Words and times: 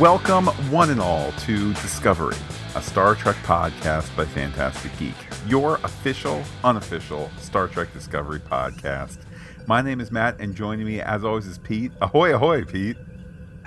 Welcome, 0.00 0.46
one 0.72 0.88
and 0.88 0.98
all, 0.98 1.30
to 1.40 1.74
Discovery, 1.74 2.34
a 2.74 2.80
Star 2.80 3.14
Trek 3.14 3.36
podcast 3.42 4.16
by 4.16 4.24
Fantastic 4.24 4.96
Geek, 4.98 5.14
your 5.46 5.74
official, 5.84 6.42
unofficial 6.64 7.30
Star 7.36 7.68
Trek 7.68 7.92
Discovery 7.92 8.40
podcast. 8.40 9.18
My 9.66 9.82
name 9.82 10.00
is 10.00 10.10
Matt, 10.10 10.40
and 10.40 10.54
joining 10.54 10.86
me, 10.86 11.02
as 11.02 11.22
always, 11.22 11.46
is 11.46 11.58
Pete. 11.58 11.92
Ahoy, 12.00 12.34
ahoy, 12.34 12.64
Pete. 12.64 12.96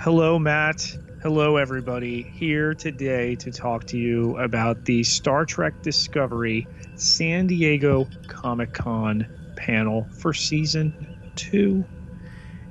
Hello, 0.00 0.40
Matt. 0.40 0.98
Hello, 1.22 1.56
everybody. 1.56 2.22
Here 2.22 2.74
today 2.74 3.36
to 3.36 3.52
talk 3.52 3.84
to 3.86 3.96
you 3.96 4.36
about 4.38 4.86
the 4.86 5.04
Star 5.04 5.44
Trek 5.44 5.82
Discovery 5.82 6.66
San 6.96 7.46
Diego 7.46 8.08
Comic 8.26 8.72
Con 8.72 9.24
panel 9.54 10.08
for 10.10 10.34
season 10.34 11.16
two. 11.36 11.84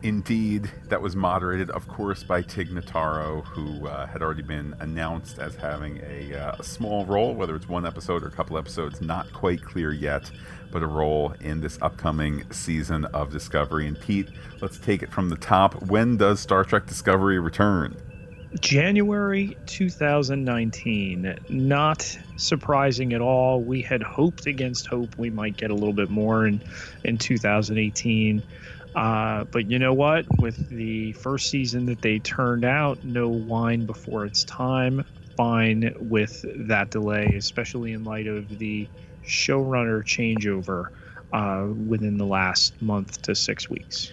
Indeed, 0.03 0.69
that 0.89 1.01
was 1.01 1.15
moderated, 1.15 1.69
of 1.69 1.87
course, 1.87 2.23
by 2.23 2.41
Tig 2.41 2.69
Notaro, 2.69 3.41
who 3.45 3.87
uh, 3.87 4.05
had 4.05 4.21
already 4.21 4.41
been 4.41 4.75
announced 4.81 5.39
as 5.39 5.55
having 5.55 6.01
a, 6.03 6.35
uh, 6.35 6.55
a, 6.59 6.63
small 6.63 7.05
role, 7.05 7.33
whether 7.33 7.55
it's 7.55 7.69
one 7.69 7.85
episode 7.85 8.21
or 8.21 8.27
a 8.27 8.31
couple 8.31 8.57
episodes, 8.57 8.99
not 8.99 9.31
quite 9.31 9.63
clear 9.63 9.93
yet, 9.93 10.29
but 10.73 10.83
a 10.83 10.87
role 10.87 11.33
in 11.39 11.61
this 11.61 11.79
upcoming 11.81 12.43
season 12.51 13.05
of 13.05 13.31
Discovery. 13.31 13.87
And 13.87 13.97
Pete, 13.97 14.27
let's 14.61 14.77
take 14.77 15.03
it 15.03 15.09
from 15.09 15.29
the 15.29 15.37
top. 15.37 15.81
When 15.83 16.17
does 16.17 16.41
Star 16.41 16.65
Trek 16.65 16.85
Discovery 16.85 17.39
return? 17.39 17.95
January 18.59 19.57
2019. 19.67 21.37
Not 21.47 22.19
surprising 22.35 23.13
at 23.13 23.21
all. 23.21 23.61
We 23.61 23.81
had 23.81 24.03
hoped 24.03 24.47
against 24.47 24.85
hope 24.85 25.17
we 25.17 25.29
might 25.29 25.55
get 25.55 25.71
a 25.71 25.73
little 25.73 25.93
bit 25.93 26.09
more 26.09 26.45
in, 26.45 26.61
in 27.05 27.17
2018. 27.17 28.43
Uh, 28.95 29.43
but 29.45 29.69
you 29.69 29.79
know 29.79 29.93
what? 29.93 30.25
With 30.39 30.69
the 30.69 31.13
first 31.13 31.49
season 31.49 31.85
that 31.87 32.01
they 32.01 32.19
turned 32.19 32.65
out, 32.65 33.03
no 33.03 33.27
wine 33.27 33.85
before 33.85 34.25
its 34.25 34.43
time. 34.43 35.05
Fine 35.35 35.95
with 35.99 36.45
that 36.67 36.91
delay, 36.91 37.33
especially 37.35 37.93
in 37.93 38.03
light 38.03 38.27
of 38.27 38.59
the 38.59 38.87
showrunner 39.25 40.03
changeover 40.03 40.89
uh, 41.31 41.67
within 41.87 42.17
the 42.17 42.25
last 42.25 42.79
month 42.81 43.21
to 43.23 43.33
six 43.33 43.69
weeks. 43.69 44.11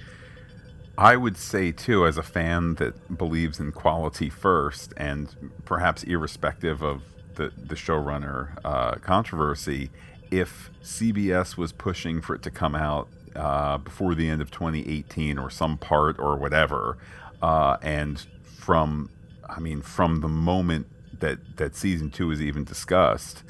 I 0.97 1.17
would 1.17 1.37
say, 1.37 1.73
too, 1.73 2.07
as 2.07 2.19
a 2.19 2.23
fan 2.23 2.75
that 2.77 3.17
believes 3.17 3.59
in 3.61 3.73
quality 3.73 4.29
first, 4.29 4.93
and 4.97 5.53
perhaps 5.65 6.03
irrespective 6.05 6.83
of 6.83 7.03
the, 7.37 7.53
the 7.57 7.75
showrunner 7.75 8.59
uh, 8.65 8.97
controversy, 8.97 9.91
if 10.31 10.71
CBS 10.83 11.57
was 11.57 11.73
pushing 11.73 12.21
for 12.21 12.35
it 12.35 12.43
to 12.43 12.51
come 12.51 12.75
out 12.75 13.09
uh, 13.37 13.79
before 13.79 14.15
the 14.15 14.29
end 14.29 14.43
of 14.43 14.51
2018 14.51 15.39
or 15.39 15.51
some 15.51 15.79
part 15.79 16.19
or 16.19 16.37
whatever. 16.37 16.99
Uh, 17.43 17.77
and 17.83 18.27
from, 18.45 19.11
I 19.49 19.61
mean, 19.61 19.83
from 19.83 20.21
the 20.21 20.29
moment 20.29 20.87
that, 21.21 21.57
that 21.57 21.77
season 21.77 22.11
two 22.11 22.31
is 22.31 22.41
even 22.41 22.65
discussed, 22.65 23.43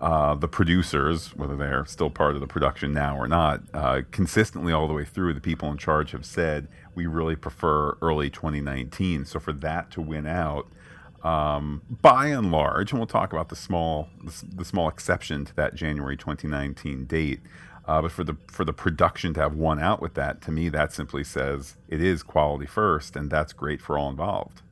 uh, 0.00 0.34
the 0.34 0.48
producers, 0.48 1.34
whether 1.36 1.56
they're 1.56 1.86
still 1.86 2.10
part 2.10 2.34
of 2.34 2.40
the 2.40 2.46
production 2.46 2.92
now 2.92 3.16
or 3.16 3.26
not, 3.26 3.62
uh, 3.72 4.02
consistently 4.10 4.72
all 4.72 4.86
the 4.86 4.92
way 4.92 5.04
through, 5.04 5.32
the 5.32 5.40
people 5.40 5.70
in 5.70 5.78
charge 5.78 6.10
have 6.10 6.26
said 6.26 6.68
we 6.94 7.06
really 7.06 7.36
prefer 7.36 7.96
early 8.02 8.28
2019. 8.28 9.24
So 9.24 9.40
for 9.40 9.52
that 9.54 9.90
to 9.92 10.02
win 10.02 10.26
out, 10.26 10.66
um, 11.24 11.82
by 11.88 12.26
and 12.26 12.52
large, 12.52 12.92
and 12.92 13.00
we'll 13.00 13.06
talk 13.06 13.32
about 13.32 13.48
the 13.48 13.56
small 13.56 14.08
the, 14.22 14.44
the 14.56 14.64
small 14.64 14.88
exception 14.88 15.44
to 15.46 15.56
that 15.56 15.74
January 15.74 16.16
2019 16.16 17.06
date. 17.06 17.40
Uh, 17.86 18.02
but 18.02 18.10
for 18.10 18.24
the 18.24 18.36
for 18.48 18.64
the 18.64 18.72
production 18.72 19.32
to 19.34 19.40
have 19.40 19.54
won 19.54 19.78
out 19.78 20.02
with 20.02 20.14
that, 20.14 20.42
to 20.42 20.50
me, 20.50 20.68
that 20.68 20.92
simply 20.92 21.22
says 21.22 21.76
it 21.88 22.02
is 22.02 22.22
quality 22.22 22.66
first, 22.66 23.16
and 23.16 23.30
that's 23.30 23.52
great 23.52 23.80
for 23.80 23.96
all 23.96 24.10
involved. 24.10 24.62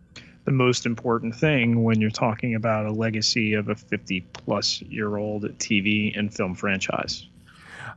The 0.44 0.52
most 0.52 0.84
important 0.84 1.34
thing 1.34 1.84
when 1.84 2.00
you're 2.00 2.10
talking 2.10 2.54
about 2.54 2.86
a 2.86 2.92
legacy 2.92 3.54
of 3.54 3.68
a 3.68 3.74
50 3.74 4.20
plus 4.32 4.82
year 4.82 5.16
old 5.16 5.44
TV 5.58 6.16
and 6.18 6.34
film 6.34 6.54
franchise. 6.54 7.26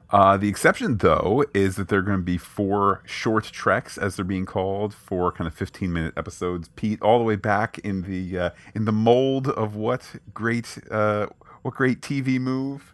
Uh, 0.09 0.37
the 0.37 0.47
exception, 0.47 0.97
though, 0.97 1.43
is 1.53 1.75
that 1.75 1.89
there 1.89 1.99
are 1.99 2.03
going 2.03 2.19
to 2.19 2.23
be 2.23 2.37
four 2.37 3.03
short 3.05 3.43
treks, 3.43 3.97
as 3.97 4.15
they're 4.15 4.23
being 4.23 4.45
called, 4.45 4.93
four 4.93 5.33
kind 5.33 5.47
of 5.47 5.53
15 5.53 5.91
minute 5.91 6.13
episodes. 6.15 6.69
Pete, 6.75 7.01
all 7.01 7.17
the 7.17 7.25
way 7.25 7.35
back 7.35 7.79
in 7.79 8.03
the 8.03 8.39
uh, 8.39 8.49
in 8.73 8.85
the 8.85 8.93
mold 8.93 9.49
of 9.49 9.75
what 9.75 10.15
great 10.33 10.77
uh, 10.89 11.27
what 11.63 11.73
great 11.73 12.01
TV 12.01 12.39
move? 12.39 12.93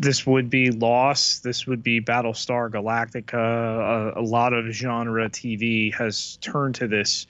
This 0.00 0.26
would 0.26 0.48
be 0.48 0.70
Lost. 0.70 1.42
This 1.42 1.66
would 1.66 1.82
be 1.82 2.00
Battlestar 2.00 2.70
Galactica. 2.70 4.14
A, 4.16 4.20
a, 4.20 4.22
lot 4.22 4.52
of 4.52 4.66
genre 4.72 5.28
TV 5.28 5.92
has 5.94 6.36
turned 6.40 6.74
to 6.76 6.88
this 6.88 7.26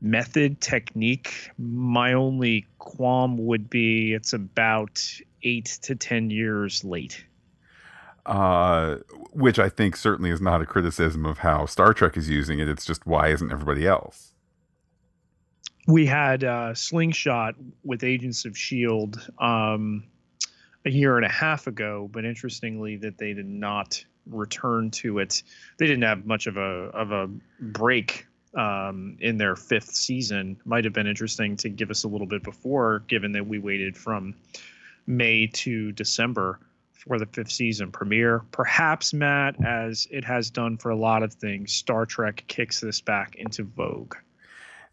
method 0.00 0.60
technique. 0.60 1.50
My 1.58 2.12
only 2.12 2.66
qualm 2.78 3.36
would 3.46 3.68
be 3.68 4.14
it's 4.14 4.32
about 4.32 5.02
eight 5.42 5.78
to 5.82 5.96
ten 5.96 6.30
years 6.30 6.84
late. 6.84 7.24
Uh, 8.26 8.96
which 9.32 9.58
I 9.58 9.68
think 9.68 9.96
certainly 9.96 10.30
is 10.30 10.40
not 10.40 10.60
a 10.60 10.66
criticism 10.66 11.24
of 11.24 11.38
how 11.38 11.66
Star 11.66 11.94
Trek 11.94 12.16
is 12.16 12.28
using 12.28 12.58
it. 12.58 12.68
It's 12.68 12.84
just 12.84 13.06
why 13.06 13.28
isn't 13.28 13.52
everybody 13.52 13.86
else? 13.86 14.32
We 15.86 16.06
had 16.06 16.42
uh, 16.42 16.74
Slingshot 16.74 17.54
with 17.84 18.02
Agents 18.02 18.44
of 18.44 18.58
Shield. 18.58 19.30
Um, 19.38 20.04
a 20.86 20.90
year 20.90 21.16
and 21.16 21.26
a 21.26 21.30
half 21.30 21.66
ago, 21.66 22.08
but 22.10 22.24
interestingly, 22.24 22.96
that 22.96 23.18
they 23.18 23.34
did 23.34 23.48
not 23.48 24.02
return 24.24 24.90
to 24.90 25.18
it. 25.18 25.42
They 25.78 25.86
didn't 25.86 26.04
have 26.04 26.24
much 26.24 26.46
of 26.46 26.56
a 26.56 26.60
of 26.94 27.10
a 27.10 27.28
break 27.60 28.26
um, 28.54 29.18
in 29.20 29.36
their 29.36 29.56
fifth 29.56 29.94
season. 29.94 30.56
Might 30.64 30.84
have 30.84 30.92
been 30.92 31.08
interesting 31.08 31.56
to 31.58 31.68
give 31.68 31.90
us 31.90 32.04
a 32.04 32.08
little 32.08 32.26
bit 32.26 32.42
before, 32.42 33.00
given 33.08 33.32
that 33.32 33.46
we 33.46 33.58
waited 33.58 33.96
from 33.96 34.34
May 35.06 35.48
to 35.48 35.92
December 35.92 36.60
for 36.92 37.18
the 37.18 37.26
fifth 37.26 37.50
season 37.50 37.90
premiere. 37.90 38.42
Perhaps, 38.52 39.12
Matt, 39.12 39.62
as 39.64 40.06
it 40.10 40.24
has 40.24 40.50
done 40.50 40.76
for 40.76 40.90
a 40.90 40.96
lot 40.96 41.24
of 41.24 41.34
things, 41.34 41.72
Star 41.72 42.06
Trek 42.06 42.44
kicks 42.46 42.80
this 42.80 43.00
back 43.00 43.34
into 43.36 43.64
vogue 43.64 44.14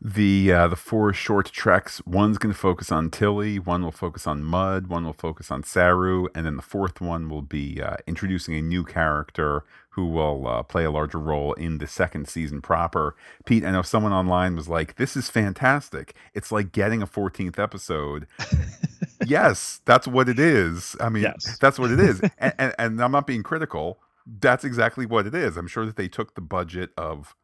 the 0.03 0.51
uh, 0.51 0.67
the 0.67 0.75
four 0.75 1.13
short 1.13 1.51
treks. 1.51 2.01
One's 2.05 2.37
going 2.37 2.53
to 2.53 2.59
focus 2.59 2.91
on 2.91 3.09
Tilly. 3.09 3.57
One 3.57 3.83
will 3.83 3.91
focus 3.91 4.27
on 4.27 4.43
Mudd. 4.43 4.87
One 4.87 5.05
will 5.05 5.13
focus 5.13 5.49
on 5.49 5.63
Saru, 5.63 6.27
and 6.35 6.45
then 6.45 6.57
the 6.57 6.61
fourth 6.61 6.99
one 6.99 7.29
will 7.29 7.41
be 7.41 7.81
uh, 7.81 7.95
introducing 8.05 8.53
a 8.55 8.61
new 8.61 8.83
character 8.83 9.63
who 9.91 10.07
will 10.07 10.47
uh, 10.47 10.63
play 10.63 10.83
a 10.83 10.91
larger 10.91 11.19
role 11.19 11.53
in 11.53 11.77
the 11.77 11.87
second 11.87 12.27
season 12.27 12.61
proper. 12.61 13.15
Pete, 13.45 13.63
I 13.63 13.71
know 13.71 13.81
someone 13.81 14.11
online 14.11 14.57
was 14.57 14.67
like, 14.67 14.95
"This 14.95 15.15
is 15.15 15.29
fantastic. 15.29 16.13
It's 16.33 16.51
like 16.51 16.73
getting 16.73 17.01
a 17.01 17.07
14th 17.07 17.57
episode." 17.57 18.27
yes, 19.25 19.79
that's 19.85 20.07
what 20.07 20.27
it 20.27 20.39
is. 20.39 20.97
I 20.99 21.07
mean, 21.07 21.23
yes. 21.23 21.57
that's 21.59 21.79
what 21.79 21.91
it 21.91 22.01
is, 22.01 22.19
and, 22.37 22.53
and, 22.57 22.75
and 22.77 23.01
I'm 23.01 23.11
not 23.13 23.25
being 23.25 23.43
critical. 23.43 23.99
That's 24.25 24.65
exactly 24.65 25.05
what 25.05 25.27
it 25.27 25.35
is. 25.35 25.55
I'm 25.55 25.67
sure 25.67 25.85
that 25.85 25.95
they 25.95 26.07
took 26.09 26.35
the 26.35 26.41
budget 26.41 26.91
of 26.97 27.35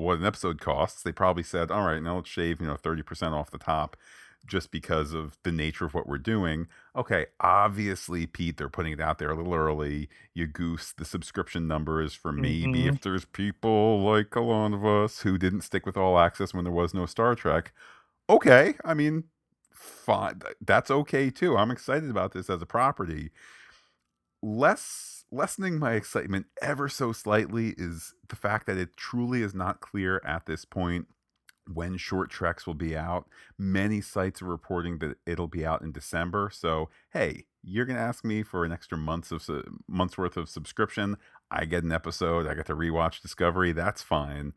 what 0.00 0.18
an 0.18 0.24
episode 0.24 0.60
costs, 0.60 1.02
they 1.02 1.12
probably 1.12 1.42
said, 1.42 1.70
all 1.70 1.86
right, 1.86 2.02
now 2.02 2.16
let's 2.16 2.28
shave, 2.28 2.60
you 2.60 2.66
know, 2.66 2.76
30% 2.76 3.32
off 3.32 3.50
the 3.50 3.58
top 3.58 3.96
just 4.46 4.70
because 4.70 5.12
of 5.12 5.36
the 5.42 5.52
nature 5.52 5.84
of 5.84 5.92
what 5.92 6.08
we're 6.08 6.18
doing. 6.18 6.66
Okay, 6.96 7.26
obviously, 7.40 8.26
Pete, 8.26 8.56
they're 8.56 8.70
putting 8.70 8.92
it 8.92 9.00
out 9.00 9.18
there 9.18 9.30
a 9.30 9.36
little 9.36 9.54
early. 9.54 10.08
You 10.32 10.46
goose 10.46 10.94
the 10.96 11.04
subscription 11.04 11.68
numbers 11.68 12.14
for 12.14 12.32
maybe 12.32 12.80
mm-hmm. 12.80 12.94
if 12.94 13.02
there's 13.02 13.26
people 13.26 14.02
like 14.02 14.34
a 14.34 14.40
lot 14.40 14.72
of 14.72 14.84
us 14.84 15.20
who 15.20 15.36
didn't 15.36 15.60
stick 15.60 15.84
with 15.84 15.96
all 15.96 16.18
access 16.18 16.54
when 16.54 16.64
there 16.64 16.72
was 16.72 16.94
no 16.94 17.04
Star 17.04 17.34
Trek. 17.34 17.72
Okay, 18.28 18.74
I 18.84 18.94
mean, 18.94 19.24
fine. 19.72 20.40
That's 20.60 20.90
okay 20.90 21.30
too. 21.30 21.56
I'm 21.56 21.70
excited 21.70 22.08
about 22.08 22.32
this 22.32 22.48
as 22.48 22.62
a 22.62 22.66
property. 22.66 23.30
Less 24.42 25.19
lessening 25.32 25.78
my 25.78 25.92
excitement 25.92 26.46
ever 26.60 26.88
so 26.88 27.12
slightly 27.12 27.74
is 27.78 28.14
the 28.28 28.36
fact 28.36 28.66
that 28.66 28.76
it 28.76 28.96
truly 28.96 29.42
is 29.42 29.54
not 29.54 29.80
clear 29.80 30.20
at 30.24 30.46
this 30.46 30.64
point 30.64 31.06
when 31.72 31.96
short 31.96 32.30
treks 32.30 32.66
will 32.66 32.74
be 32.74 32.96
out. 32.96 33.28
Many 33.58 34.00
sites 34.00 34.42
are 34.42 34.46
reporting 34.46 34.98
that 34.98 35.18
it'll 35.26 35.48
be 35.48 35.64
out 35.64 35.82
in 35.82 35.92
December. 35.92 36.50
So, 36.52 36.88
hey, 37.12 37.44
you're 37.62 37.84
going 37.84 37.96
to 37.96 38.02
ask 38.02 38.24
me 38.24 38.42
for 38.42 38.64
an 38.64 38.72
extra 38.72 38.98
months 38.98 39.30
of 39.30 39.48
months 39.86 40.18
worth 40.18 40.36
of 40.36 40.48
subscription. 40.48 41.16
I 41.50 41.64
get 41.64 41.84
an 41.84 41.92
episode, 41.92 42.46
I 42.46 42.54
get 42.54 42.66
to 42.66 42.74
rewatch 42.74 43.20
Discovery, 43.20 43.72
that's 43.72 44.02
fine. 44.02 44.52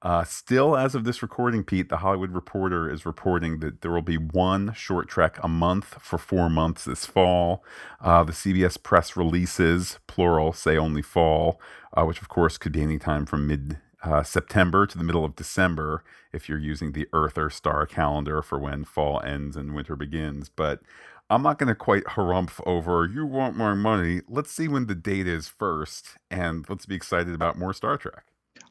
Uh, 0.00 0.22
still, 0.22 0.76
as 0.76 0.94
of 0.94 1.02
this 1.02 1.22
recording, 1.22 1.64
Pete, 1.64 1.88
the 1.88 1.96
Hollywood 1.98 2.30
Reporter 2.30 2.88
is 2.88 3.04
reporting 3.04 3.58
that 3.58 3.80
there 3.80 3.90
will 3.90 4.00
be 4.02 4.16
one 4.16 4.72
short 4.72 5.08
trek 5.08 5.38
a 5.42 5.48
month 5.48 5.96
for 6.00 6.18
four 6.18 6.48
months 6.48 6.84
this 6.84 7.04
fall. 7.04 7.64
Uh, 8.00 8.22
the 8.22 8.32
CBS 8.32 8.80
press 8.80 9.16
releases, 9.16 9.98
plural, 10.06 10.52
say 10.52 10.76
only 10.76 11.02
fall, 11.02 11.60
uh, 11.96 12.04
which 12.04 12.22
of 12.22 12.28
course 12.28 12.58
could 12.58 12.72
be 12.72 12.82
any 12.82 12.98
time 12.98 13.26
from 13.26 13.46
mid 13.48 13.78
uh, 14.04 14.22
September 14.22 14.86
to 14.86 14.96
the 14.96 15.02
middle 15.02 15.24
of 15.24 15.34
December 15.34 16.04
if 16.32 16.48
you're 16.48 16.58
using 16.58 16.92
the 16.92 17.08
Earth 17.12 17.36
or 17.36 17.50
star 17.50 17.84
calendar 17.84 18.40
for 18.40 18.58
when 18.58 18.84
fall 18.84 19.20
ends 19.22 19.56
and 19.56 19.74
winter 19.74 19.96
begins. 19.96 20.48
But 20.48 20.80
I'm 21.28 21.42
not 21.42 21.58
going 21.58 21.68
to 21.68 21.74
quite 21.74 22.04
harumph 22.04 22.60
over, 22.64 23.04
you 23.04 23.26
want 23.26 23.56
more 23.56 23.74
money. 23.74 24.22
Let's 24.28 24.52
see 24.52 24.68
when 24.68 24.86
the 24.86 24.94
date 24.94 25.26
is 25.26 25.48
first, 25.48 26.16
and 26.30 26.64
let's 26.68 26.86
be 26.86 26.94
excited 26.94 27.34
about 27.34 27.58
more 27.58 27.72
Star 27.72 27.96
Trek. 27.96 28.24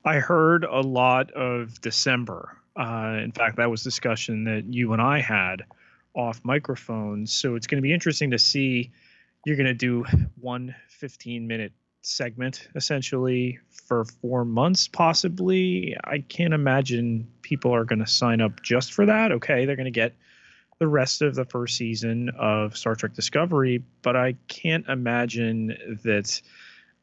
I 0.08 0.20
heard 0.20 0.64
a 0.64 0.80
lot 0.80 1.32
of 1.32 1.82
December. 1.82 2.58
Uh, 2.80 3.20
in 3.22 3.34
fact, 3.34 3.58
that 3.58 3.70
was 3.70 3.84
discussion 3.84 4.46
that 4.46 4.64
you 4.74 4.94
and 4.94 5.02
I 5.02 5.20
had 5.20 5.64
off 6.14 6.40
microphones. 6.46 7.34
So 7.34 7.56
it's 7.56 7.68
going 7.68 7.80
to 7.80 7.82
be 7.82 7.94
interesting 7.94 8.32
to 8.32 8.40
see. 8.40 8.92
You're 9.46 9.58
going 9.58 9.68
to 9.68 9.74
do 9.74 10.06
one 10.40 10.74
15 10.88 11.46
minute 11.46 11.74
segment 12.04 12.70
essentially 12.74 13.60
for 13.86 14.06
four 14.06 14.46
months, 14.46 14.88
possibly. 14.88 15.98
I 16.06 16.20
can't 16.20 16.54
imagine 16.54 17.28
people 17.42 17.76
are 17.76 17.84
going 17.84 18.00
to 18.00 18.08
sign 18.08 18.40
up 18.40 18.62
just 18.64 18.94
for 18.94 19.08
that. 19.08 19.34
Okay, 19.34 19.66
they're 19.66 19.76
going 19.76 19.86
to 19.86 19.92
get 19.92 20.16
the 20.80 20.88
rest 20.88 21.22
of 21.22 21.36
the 21.36 21.44
first 21.44 21.76
season 21.76 22.30
of 22.40 22.78
Star 22.78 22.96
Trek 22.96 23.14
Discovery, 23.14 23.84
but 24.04 24.16
I 24.16 24.36
can't 24.48 24.88
imagine 24.88 26.00
that 26.06 26.42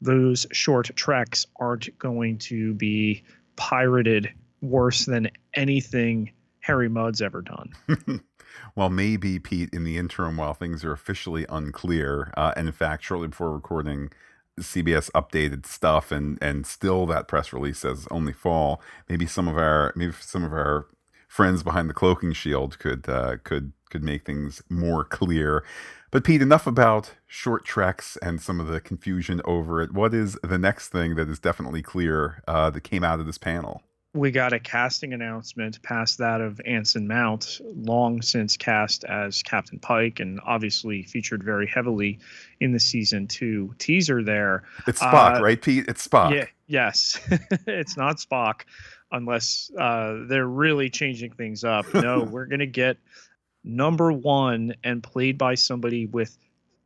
those 0.01 0.45
short 0.51 0.89
treks 0.95 1.45
aren't 1.59 1.97
going 1.97 2.37
to 2.37 2.73
be 2.73 3.23
pirated 3.55 4.31
worse 4.61 5.05
than 5.05 5.29
anything 5.53 6.31
Harry 6.59 6.89
Mudd's 6.89 7.21
ever 7.21 7.41
done. 7.41 7.73
well, 8.75 8.89
maybe 8.89 9.39
Pete, 9.39 9.69
in 9.71 9.83
the 9.83 9.97
interim, 9.97 10.37
while 10.37 10.53
things 10.53 10.83
are 10.83 10.91
officially 10.91 11.45
unclear, 11.49 12.33
uh, 12.35 12.53
and 12.57 12.67
in 12.67 12.73
fact, 12.73 13.03
shortly 13.03 13.27
before 13.27 13.51
recording, 13.51 14.09
CBS 14.59 15.11
updated 15.11 15.65
stuff, 15.65 16.11
and 16.11 16.37
and 16.41 16.65
still 16.65 17.05
that 17.07 17.27
press 17.27 17.51
release 17.51 17.79
says 17.79 18.07
only 18.09 18.33
fall. 18.33 18.81
Maybe 19.09 19.25
some 19.25 19.47
of 19.47 19.57
our 19.57 19.93
maybe 19.95 20.13
some 20.19 20.43
of 20.43 20.53
our 20.53 20.87
friends 21.27 21.63
behind 21.63 21.89
the 21.89 21.93
cloaking 21.93 22.33
shield 22.33 22.79
could 22.79 23.07
uh, 23.09 23.37
could 23.43 23.73
could 23.89 24.03
make 24.03 24.25
things 24.25 24.61
more 24.69 25.03
clear. 25.03 25.63
But 26.15 26.23
Pete, 26.23 26.41
enough 26.41 26.65
about 26.65 27.11
short 27.27 27.65
treks 27.65 28.17
and 28.21 28.41
some 28.41 28.61
of 28.61 28.67
the 28.67 28.79
confusion 28.79 29.41
over 29.43 29.81
it. 29.81 29.91
What 29.91 30.13
is 30.13 30.39
the 30.41 30.57
next 30.57 30.87
thing 30.87 31.15
that 31.15 31.27
is 31.27 31.39
definitely 31.39 31.81
clear 31.81 32.41
uh, 32.47 32.69
that 32.69 32.81
came 32.85 33.03
out 33.03 33.19
of 33.19 33.25
this 33.25 33.37
panel? 33.37 33.81
we 34.13 34.31
got 34.31 34.53
a 34.53 34.59
casting 34.59 35.11
announcement 35.11 35.81
past 35.83 36.17
that 36.19 36.39
of 36.39 36.61
Anson 36.65 37.05
Mount, 37.05 37.59
long 37.75 38.21
since 38.21 38.55
cast 38.55 39.03
as 39.03 39.43
Captain 39.43 39.77
Pike, 39.77 40.21
and 40.21 40.39
obviously 40.45 41.03
featured 41.03 41.43
very 41.43 41.67
heavily 41.67 42.17
in 42.61 42.71
the 42.71 42.79
season 42.79 43.27
two 43.27 43.75
teaser. 43.77 44.23
There, 44.23 44.63
it's 44.87 45.01
Spock, 45.01 45.39
uh, 45.39 45.43
right, 45.43 45.61
Pete? 45.61 45.85
It's 45.89 46.07
Spock. 46.07 46.33
Yeah, 46.33 46.45
yes, 46.67 47.19
it's 47.67 47.97
not 47.97 48.17
Spock, 48.17 48.61
unless 49.11 49.69
uh, 49.77 50.21
they're 50.27 50.47
really 50.47 50.89
changing 50.89 51.33
things 51.33 51.65
up. 51.65 51.93
No, 51.93 52.23
we're 52.31 52.45
gonna 52.45 52.65
get 52.65 52.95
number 53.65 54.11
one 54.11 54.75
and 54.83 55.03
played 55.03 55.37
by 55.37 55.55
somebody 55.55 56.05
with 56.05 56.37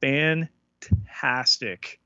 fantastic 0.02 2.00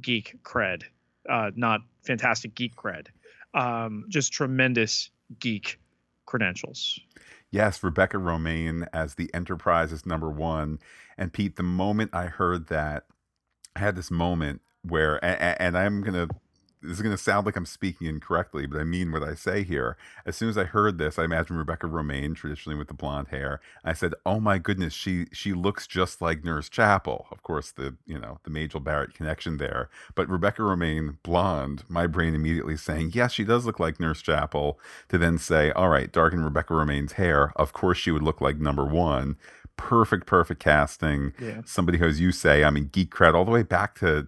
geek 0.00 0.36
cred, 0.42 0.82
uh, 1.28 1.50
not 1.54 1.82
fantastic 2.02 2.54
geek 2.54 2.74
cred 2.74 3.08
um, 3.56 4.04
just 4.08 4.32
tremendous 4.32 5.10
geek 5.40 5.80
credentials. 6.26 7.00
Yes, 7.50 7.82
Rebecca 7.82 8.18
Romijn 8.18 8.86
as 8.92 9.14
the 9.14 9.32
Enterprise 9.32 9.92
is 9.92 10.04
number 10.04 10.28
one. 10.28 10.78
And 11.16 11.32
Pete, 11.32 11.56
the 11.56 11.62
moment 11.62 12.10
I 12.12 12.26
heard 12.26 12.66
that, 12.68 13.04
I 13.74 13.80
had 13.80 13.96
this 13.96 14.10
moment 14.10 14.60
where, 14.82 15.24
and, 15.24 15.60
and 15.60 15.78
I'm 15.78 16.02
going 16.02 16.28
to 16.28 16.34
this 16.86 16.96
is 16.96 17.02
going 17.02 17.16
to 17.16 17.22
sound 17.22 17.46
like 17.46 17.56
I'm 17.56 17.66
speaking 17.66 18.06
incorrectly, 18.06 18.66
but 18.66 18.80
I 18.80 18.84
mean 18.84 19.12
what 19.12 19.22
I 19.22 19.34
say 19.34 19.62
here. 19.62 19.96
As 20.24 20.36
soon 20.36 20.48
as 20.48 20.56
I 20.56 20.64
heard 20.64 20.98
this, 20.98 21.18
I 21.18 21.24
imagined 21.24 21.58
Rebecca 21.58 21.86
Romijn, 21.86 22.34
traditionally 22.34 22.78
with 22.78 22.88
the 22.88 22.94
blonde 22.94 23.28
hair. 23.28 23.60
I 23.84 23.92
said, 23.92 24.14
"Oh 24.24 24.40
my 24.40 24.58
goodness, 24.58 24.92
she 24.92 25.26
she 25.32 25.52
looks 25.52 25.86
just 25.86 26.20
like 26.22 26.44
Nurse 26.44 26.68
Chapel." 26.68 27.26
Of 27.30 27.42
course, 27.42 27.70
the 27.72 27.96
you 28.06 28.18
know 28.18 28.38
the 28.44 28.50
Majel 28.50 28.80
Barrett 28.80 29.14
connection 29.14 29.58
there, 29.58 29.88
but 30.14 30.28
Rebecca 30.28 30.62
Romijn, 30.62 31.16
blonde. 31.22 31.84
My 31.88 32.06
brain 32.06 32.34
immediately 32.34 32.76
saying, 32.76 33.12
"Yes, 33.14 33.32
she 33.32 33.44
does 33.44 33.66
look 33.66 33.80
like 33.80 34.00
Nurse 34.00 34.22
Chapel." 34.22 34.78
To 35.08 35.18
then 35.18 35.38
say, 35.38 35.72
"All 35.72 35.88
right, 35.88 36.10
darken 36.12 36.44
Rebecca 36.44 36.74
Romijn's 36.74 37.12
hair." 37.12 37.52
Of 37.56 37.72
course, 37.72 37.98
she 37.98 38.10
would 38.10 38.22
look 38.22 38.40
like 38.40 38.58
number 38.58 38.84
one. 38.84 39.36
Perfect, 39.76 40.26
perfect 40.26 40.62
casting. 40.62 41.34
Yeah. 41.38 41.60
Somebody 41.66 41.98
who, 41.98 42.06
as 42.06 42.20
you 42.20 42.32
say, 42.32 42.64
I 42.64 42.70
mean, 42.70 42.88
geek 42.92 43.10
cred 43.14 43.34
all 43.34 43.44
the 43.44 43.50
way 43.50 43.62
back 43.62 43.98
to 43.98 44.26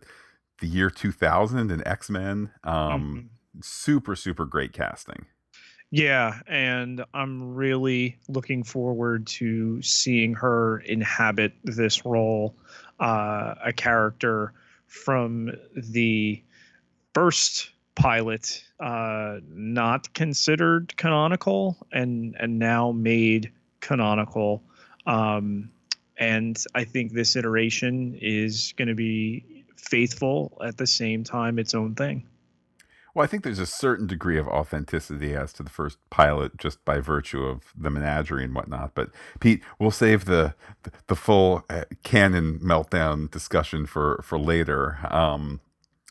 the 0.61 0.67
year 0.67 0.91
2000 0.91 1.71
and 1.71 1.87
X 1.87 2.11
Men. 2.11 2.51
Um, 2.65 2.75
mm-hmm. 2.75 3.27
Super, 3.61 4.15
super 4.15 4.45
great 4.45 4.73
casting. 4.73 5.27
Yeah, 5.91 6.41
and 6.47 7.05
I'm 7.15 7.55
really 7.55 8.19
looking 8.29 8.63
forward 8.63 9.27
to 9.29 9.81
seeing 9.81 10.35
her 10.35 10.81
inhabit 10.81 11.55
this 11.65 12.05
role, 12.05 12.55
uh, 13.01 13.55
a 13.65 13.73
character 13.73 14.53
from 14.87 15.51
the 15.75 16.43
first 17.15 17.71
pilot, 17.95 18.63
uh, 18.81 19.39
not 19.49 20.13
considered 20.13 20.95
canonical, 20.97 21.79
and 21.91 22.37
and 22.39 22.59
now 22.59 22.93
made 22.93 23.51
canonical. 23.81 24.63
Um, 25.07 25.71
and 26.19 26.63
I 26.75 26.85
think 26.85 27.13
this 27.13 27.35
iteration 27.35 28.19
is 28.21 28.75
going 28.77 28.89
to 28.89 28.95
be 28.95 29.58
faithful 29.79 30.59
at 30.65 30.77
the 30.77 30.87
same 30.87 31.25
time 31.25 31.59
its 31.59 31.75
own 31.75 31.95
thing. 31.95 32.27
Well, 33.15 33.25
I 33.25 33.27
think 33.27 33.43
there's 33.43 33.59
a 33.59 33.67
certain 33.67 34.07
degree 34.07 34.39
of 34.39 34.47
authenticity 34.47 35.35
as 35.35 35.53
to 35.55 35.63
the 35.63 35.71
first 35.71 35.99
pilot 36.11 36.57
just 36.57 36.85
by 36.85 37.01
virtue 37.01 37.43
of 37.43 37.73
the 37.77 37.91
menagerie 37.91 38.45
and 38.45 38.55
whatnot. 38.55 38.95
But 38.95 39.11
Pete, 39.41 39.63
we'll 39.79 39.91
save 39.91 40.27
the 40.27 40.55
the 41.09 41.17
full 41.17 41.65
uh, 41.69 41.85
canon 42.03 42.61
meltdown 42.61 43.31
discussion 43.31 43.87
for 43.87 44.21
for 44.23 44.39
later. 44.39 44.99
Um, 45.11 45.61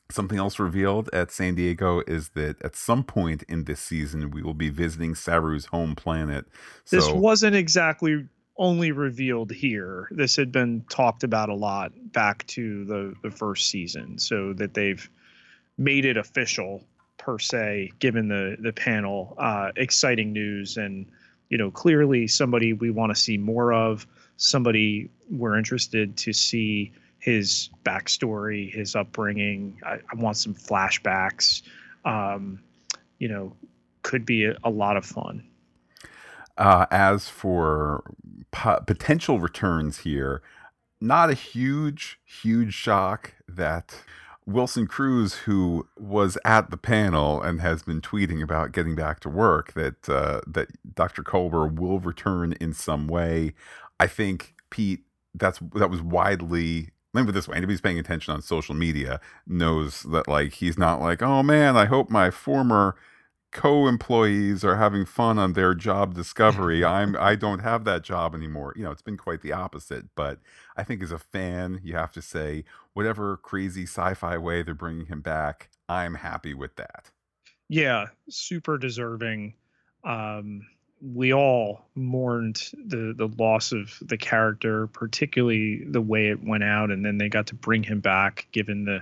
something 0.10 0.38
else 0.38 0.60
revealed 0.60 1.10
at 1.14 1.32
San 1.32 1.56
Diego 1.56 2.02
is 2.08 2.30
that 2.30 2.62
at 2.62 2.76
some 2.76 3.04
point 3.04 3.44
in 3.44 3.66
this 3.66 3.80
season 3.80 4.32
we 4.32 4.42
will 4.42 4.54
be 4.54 4.70
visiting 4.70 5.16
Saru's 5.16 5.66
home 5.66 5.96
planet. 5.96 6.46
So, 6.86 6.98
this 6.98 7.10
wasn't 7.10 7.56
exactly 7.56 8.26
only 8.58 8.92
revealed 8.92 9.52
here. 9.52 10.08
This 10.12 10.36
had 10.36 10.52
been 10.52 10.84
talked 10.90 11.24
about 11.24 11.50
a 11.50 11.56
lot 11.56 11.92
back 12.12 12.46
to 12.48 12.86
the 12.86 13.14
the 13.24 13.32
first 13.32 13.70
season, 13.70 14.18
so 14.18 14.54
that 14.54 14.74
they've 14.74 15.10
made 15.78 16.06
it 16.06 16.18
official 16.18 16.84
per 17.18 17.40
se, 17.40 17.92
given 18.00 18.28
the 18.28 18.58
the 18.60 18.74
panel. 18.74 19.36
Uh, 19.38 19.72
exciting 19.76 20.34
news, 20.34 20.78
and 20.78 21.06
you 21.50 21.58
know, 21.58 21.72
clearly 21.72 22.28
somebody 22.28 22.74
we 22.74 22.90
want 22.90 23.14
to 23.14 23.22
see 23.22 23.38
more 23.38 23.74
of. 23.74 24.06
Somebody 24.38 25.10
we're 25.32 25.58
interested 25.58 26.16
to 26.18 26.34
see 26.34 26.92
his 27.20 27.70
backstory, 27.84 28.72
his 28.74 28.96
upbringing. 28.96 29.80
I, 29.86 29.96
I 29.96 30.16
want 30.16 30.38
some 30.38 30.54
flashbacks. 30.54 31.64
Um, 32.06 32.60
you 33.20 33.28
know, 33.28 33.54
could 34.04 34.26
be 34.26 34.46
a, 34.46 34.56
a 34.64 34.70
lot 34.70 34.98
of 34.98 35.06
fun. 35.06 35.47
Uh, 36.58 36.88
as 36.90 37.30
for 37.30 38.04
po- 38.52 38.82
potential 38.82 39.40
returns 39.40 40.00
here, 40.00 40.42
not 41.00 41.30
a 41.30 41.34
huge, 41.36 42.20
huge 42.26 42.74
shock 42.74 43.34
that 43.48 44.02
Wilson 44.48 44.88
Cruz, 44.88 45.36
who 45.40 45.88
was 46.00 46.38
at 46.46 46.72
the 46.72 46.78
panel 46.78 47.42
and 47.42 47.60
has 47.60 47.84
been 47.84 48.00
tweeting 48.00 48.42
about 48.42 48.72
getting 48.72 48.96
back 48.96 49.20
to 49.20 49.30
work, 49.30 49.74
that 49.74 50.08
uh, 50.10 50.40
that 50.48 50.70
Dr. 50.96 51.22
Culber 51.22 51.74
will 51.74 52.00
return 52.00 52.54
in 52.54 52.74
some 52.74 53.08
way. 53.08 53.54
I 54.00 54.08
think 54.08 54.56
Pete, 54.70 55.02
that's 55.36 55.60
that 55.76 55.90
was 55.90 56.02
widely. 56.02 56.92
Let 57.14 57.22
me 57.22 57.26
put 57.28 57.34
this 57.34 57.48
way: 57.48 57.58
anybody 57.58 57.78
paying 57.80 58.00
attention 58.00 58.34
on 58.34 58.42
social 58.42 58.74
media 58.74 59.20
knows 59.46 60.04
that 60.04 60.30
like 60.30 60.54
he's 60.54 60.78
not 60.78 61.02
like, 61.02 61.22
oh 61.22 61.44
man, 61.44 61.76
I 61.76 61.86
hope 61.86 62.10
my 62.10 62.32
former 62.32 62.96
co-employees 63.52 64.64
are 64.64 64.76
having 64.76 65.06
fun 65.06 65.40
on 65.40 65.54
their 65.54 65.74
job 65.74 66.14
discovery 66.14 66.84
i'm 66.86 67.16
i 67.20 67.36
don't 67.36 67.60
have 67.60 67.86
that 67.86 68.04
job 68.04 68.36
anymore. 68.36 68.74
You 68.76 68.84
know 68.84 68.92
it's 68.92 69.02
been 69.02 69.18
quite 69.18 69.42
the 69.42 69.54
opposite 69.54 70.06
but 70.16 70.40
i 70.76 70.84
think 70.84 71.02
as 71.02 71.12
a 71.12 71.18
fan 71.18 71.80
you 71.84 71.96
have 71.96 72.12
to 72.14 72.22
say 72.22 72.66
whatever 72.94 73.38
crazy 73.38 73.84
sci-fi 73.84 74.38
way 74.38 74.64
they're 74.64 74.74
bringing 74.74 75.06
him 75.06 75.22
back 75.22 75.70
i'm 75.88 76.16
happy 76.16 76.54
with 76.54 76.76
that. 76.76 77.12
Yeah 77.70 78.08
super 78.30 78.78
deserving. 78.78 79.54
Um 80.04 80.68
we 81.02 81.32
all 81.32 81.86
mourned 81.96 82.72
the 82.74 83.14
the 83.16 83.28
loss 83.38 83.72
of 83.72 83.98
the 84.02 84.18
character 84.18 84.88
particularly 84.88 85.84
the 85.86 86.02
way 86.02 86.30
it 86.30 86.44
went 86.44 86.64
out 86.64 86.90
and 86.90 87.06
then 87.06 87.18
they 87.18 87.30
got 87.30 87.48
to 87.48 87.56
bring 87.56 87.84
him 87.84 88.00
back 88.00 88.48
given 88.52 88.84
the 88.86 89.02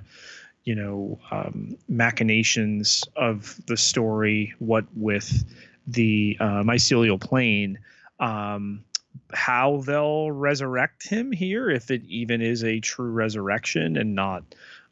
you 0.66 0.76
know 0.76 1.20
um, 1.32 1.78
machinations 1.88 3.04
of 3.16 3.60
the 3.68 3.78
story 3.78 4.54
what 4.60 4.86
with 4.96 5.46
the 5.88 6.36
uh, 6.40 6.64
mycelial 6.64 7.22
plane 7.22 7.80
um, 8.20 8.84
how 9.32 9.82
they'll 9.86 10.32
resurrect 10.32 11.08
him 11.08 11.32
here 11.32 11.70
if 11.70 11.92
it 11.92 12.04
even 12.06 12.42
is 12.42 12.64
a 12.64 12.80
true 12.80 13.12
resurrection 13.12 13.96
and 13.96 14.16
not 14.16 14.44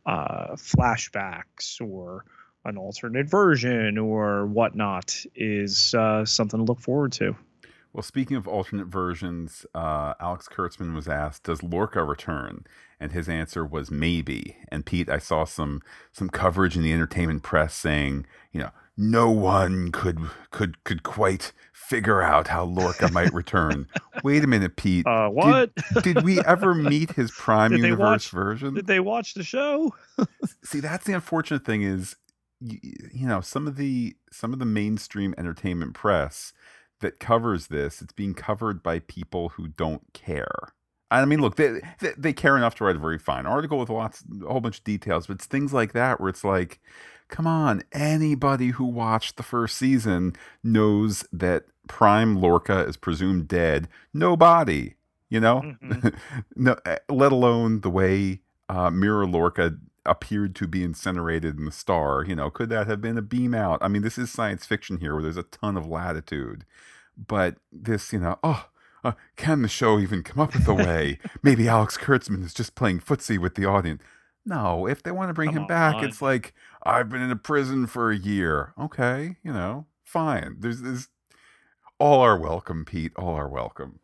uh, 0.06 0.53
flashbacks 0.53 1.82
or 1.82 2.25
an 2.65 2.77
alternate 2.77 3.30
version 3.30 3.98
or 3.98 4.46
whatnot 4.46 5.25
is 5.36 5.94
uh, 5.96 6.24
something 6.24 6.60
to 6.60 6.63
look 6.63 6.80
forward 6.80 7.12
to 7.12 7.36
Well, 7.94 8.04
speaking 8.04 8.36
of 8.36 8.48
alternate 8.48 8.88
versions, 8.88 9.66
uh, 9.76 10.16
Alex 10.20 10.50
Kurtzman 10.52 10.96
was 10.96 11.08
asked, 11.08 11.44
"Does 11.44 11.62
Lorca 11.62 12.04
return?" 12.04 12.66
And 13.00 13.12
his 13.12 13.30
answer 13.30 13.64
was 13.66 13.92
maybe. 13.92 14.58
And 14.70 14.86
Pete, 14.86 15.10
I 15.10 15.20
saw 15.20 15.44
some 15.46 15.82
some 16.12 16.30
coverage 16.30 16.76
in 16.76 16.82
the 16.84 16.92
entertainment 16.94 17.44
press 17.44 17.76
saying, 17.76 18.26
you 18.52 18.62
know, 18.62 18.72
no 18.98 19.30
one 19.30 19.92
could 19.92 20.18
could 20.50 20.84
could 20.86 21.04
quite 21.04 21.52
figure 21.72 22.22
out 22.24 22.48
how 22.48 22.64
Lorca 22.64 23.12
might 23.12 23.32
return. 23.42 23.88
Wait 24.24 24.44
a 24.44 24.48
minute, 24.48 24.76
Pete. 24.76 25.06
Uh, 25.06 25.30
what? 25.30 25.72
Did, 25.94 26.04
did 26.16 26.24
we 26.24 26.40
ever 26.42 26.74
meet 26.74 27.12
his 27.12 27.30
Prime 27.38 27.72
Did 27.72 27.82
Universe 27.82 28.00
watch- 28.00 28.30
version? 28.32 28.74
Did 28.74 28.88
they 28.88 29.00
watch 29.02 29.36
the 29.36 29.44
show? 29.44 29.94
See, 30.64 30.80
that's 30.80 31.06
the 31.06 31.14
unfortunate 31.14 31.66
thing 31.66 31.84
is, 31.84 32.16
you, 32.60 32.80
you 33.14 33.28
know, 33.28 33.42
some 33.42 33.68
of 33.68 33.76
the 33.76 34.16
some 34.32 34.54
of 34.54 34.58
the 34.60 34.66
mainstream 34.66 35.36
entertainment 35.38 35.94
press 35.94 36.54
that 37.04 37.20
covers 37.20 37.68
this, 37.68 38.02
it's 38.02 38.12
being 38.14 38.34
covered 38.34 38.82
by 38.84 39.00
people 39.00 39.50
who 39.50 39.68
don't 39.68 40.02
care. 40.14 40.74
I 41.12 41.24
mean, 41.26 41.42
look, 41.42 41.58
they, 41.58 41.80
they 42.00 42.14
they 42.18 42.34
care 42.34 42.58
enough 42.58 42.74
to 42.76 42.86
write 42.86 42.96
a 42.96 43.00
very 43.00 43.20
fine 43.20 43.46
article 43.46 43.78
with 43.78 43.90
lots, 43.90 44.24
a 44.44 44.48
whole 44.52 44.62
bunch 44.62 44.80
of 44.80 44.84
details, 44.84 45.28
but 45.28 45.36
it's 45.36 45.46
things 45.46 45.72
like 45.72 45.94
that 45.94 46.20
where 46.20 46.30
it's 46.30 46.44
like, 46.44 46.80
come 47.28 47.46
on, 47.46 47.84
anybody 47.92 48.70
who 48.70 48.86
watched 48.86 49.38
the 49.38 49.44
first 49.44 49.78
season 49.78 50.34
knows 50.64 51.24
that 51.32 51.66
Prime 51.88 52.36
Lorca 52.42 52.80
is 52.88 52.98
presumed 52.98 53.48
dead. 53.48 53.88
Nobody, 54.12 54.96
you 55.30 55.40
know, 55.40 55.62
Mhm. 55.84 56.16
no, 56.56 56.76
eh, 56.86 56.98
let 57.10 57.32
alone 57.32 57.82
the 57.82 57.90
way 57.92 58.42
uh, 58.70 58.90
Mirror 58.90 59.28
Lorca 59.28 59.76
appeared 60.06 60.56
to 60.56 60.68
be 60.68 60.84
incinerated 60.84 61.58
in 61.58 61.66
the 61.66 61.72
star. 61.72 62.24
You 62.26 62.36
know, 62.36 62.50
could 62.50 62.70
that 62.70 62.88
have 62.88 63.02
been 63.02 63.18
a 63.18 63.22
beam 63.22 63.54
out? 63.54 63.80
I 63.82 63.88
mean, 63.88 64.02
this 64.02 64.18
is 64.18 64.32
science 64.32 64.66
fiction 64.66 64.98
here, 64.98 65.14
where 65.14 65.24
there's 65.24 65.38
a 65.38 65.44
ton 65.44 65.78
of 65.78 65.86
latitude, 65.88 66.66
but 67.17 67.55
this, 67.72 68.13
you 68.13 68.20
know, 68.20 68.39
oh. 68.43 68.67
Uh, 69.05 69.12
can 69.36 69.62
the 69.63 69.67
show 69.67 70.00
even 70.00 70.24
come 70.24 70.39
up 70.39 70.53
with 70.53 70.65
a 70.65 70.74
way? 70.74 71.20
Maybe 71.43 71.67
Alex 71.67 71.98
Kurtzman 71.98 72.41
is 72.41 72.53
just 72.53 72.74
playing 72.74 73.01
footsie 73.01 73.38
with 73.38 73.55
the 73.55 73.65
audience. 73.65 74.01
No, 74.46 74.88
if 74.88 75.03
they 75.03 75.12
want 75.12 75.29
to 75.29 75.34
bring 75.34 75.50
Come 75.50 75.63
him 75.63 75.67
back, 75.67 75.96
on. 75.96 76.05
it's 76.05 76.22
like 76.22 76.53
I've 76.84 77.10
been 77.10 77.22
in 77.22 77.29
a 77.29 77.36
prison 77.36 77.88
for 77.88 78.12
a 78.12 78.17
year. 78.17 78.74
Okay, 78.79 79.36
you 79.43 79.51
know, 79.51 79.88
fine. 80.03 80.55
There's 80.60 80.82
this. 80.82 81.10
All 82.00 82.22
are 82.22 82.38
welcome, 82.38 82.86
Pete. 82.86 83.12
All 83.15 83.36
are 83.36 83.48
welcome. 83.48 84.00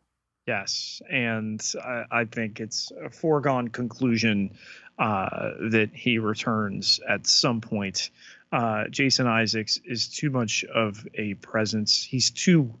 Yes, 0.46 1.00
and 1.10 1.62
I, 1.82 2.04
I 2.10 2.24
think 2.24 2.60
it's 2.60 2.90
a 3.04 3.10
foregone 3.10 3.68
conclusion 3.68 4.56
uh, 4.98 5.52
that 5.70 5.90
he 5.94 6.18
returns 6.18 7.00
at 7.08 7.26
some 7.26 7.60
point. 7.60 8.10
Uh, 8.52 8.84
Jason 8.88 9.26
Isaacs 9.26 9.78
is 9.84 10.08
too 10.08 10.30
much 10.30 10.64
of 10.74 11.06
a 11.14 11.34
presence. 11.34 12.02
He's 12.02 12.30
too 12.30 12.74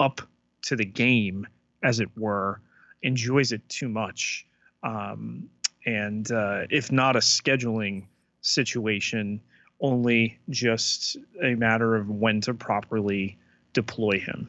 up 0.00 0.20
to 0.62 0.76
the 0.76 0.84
game, 0.84 1.46
as 1.82 2.00
it 2.00 2.08
were, 2.16 2.60
enjoys 3.02 3.52
it 3.52 3.68
too 3.68 3.88
much. 3.88 4.46
Um, 4.82 5.48
and 5.86 6.30
uh, 6.32 6.62
if 6.70 6.90
not 6.90 7.16
a 7.16 7.20
scheduling 7.20 8.06
situation, 8.40 9.40
only 9.80 10.38
just 10.48 11.16
a 11.42 11.54
matter 11.54 11.94
of 11.94 12.08
when 12.08 12.40
to 12.42 12.54
properly 12.54 13.38
deploy 13.72 14.18
him. 14.18 14.48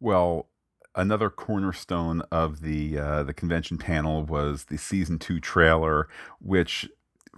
Well, 0.00 0.48
another 0.94 1.28
cornerstone 1.28 2.22
of 2.32 2.60
the 2.60 2.98
uh, 2.98 3.22
the 3.24 3.34
convention 3.34 3.78
panel 3.78 4.24
was 4.24 4.64
the 4.64 4.78
season 4.78 5.18
two 5.18 5.40
trailer, 5.40 6.08
which, 6.40 6.88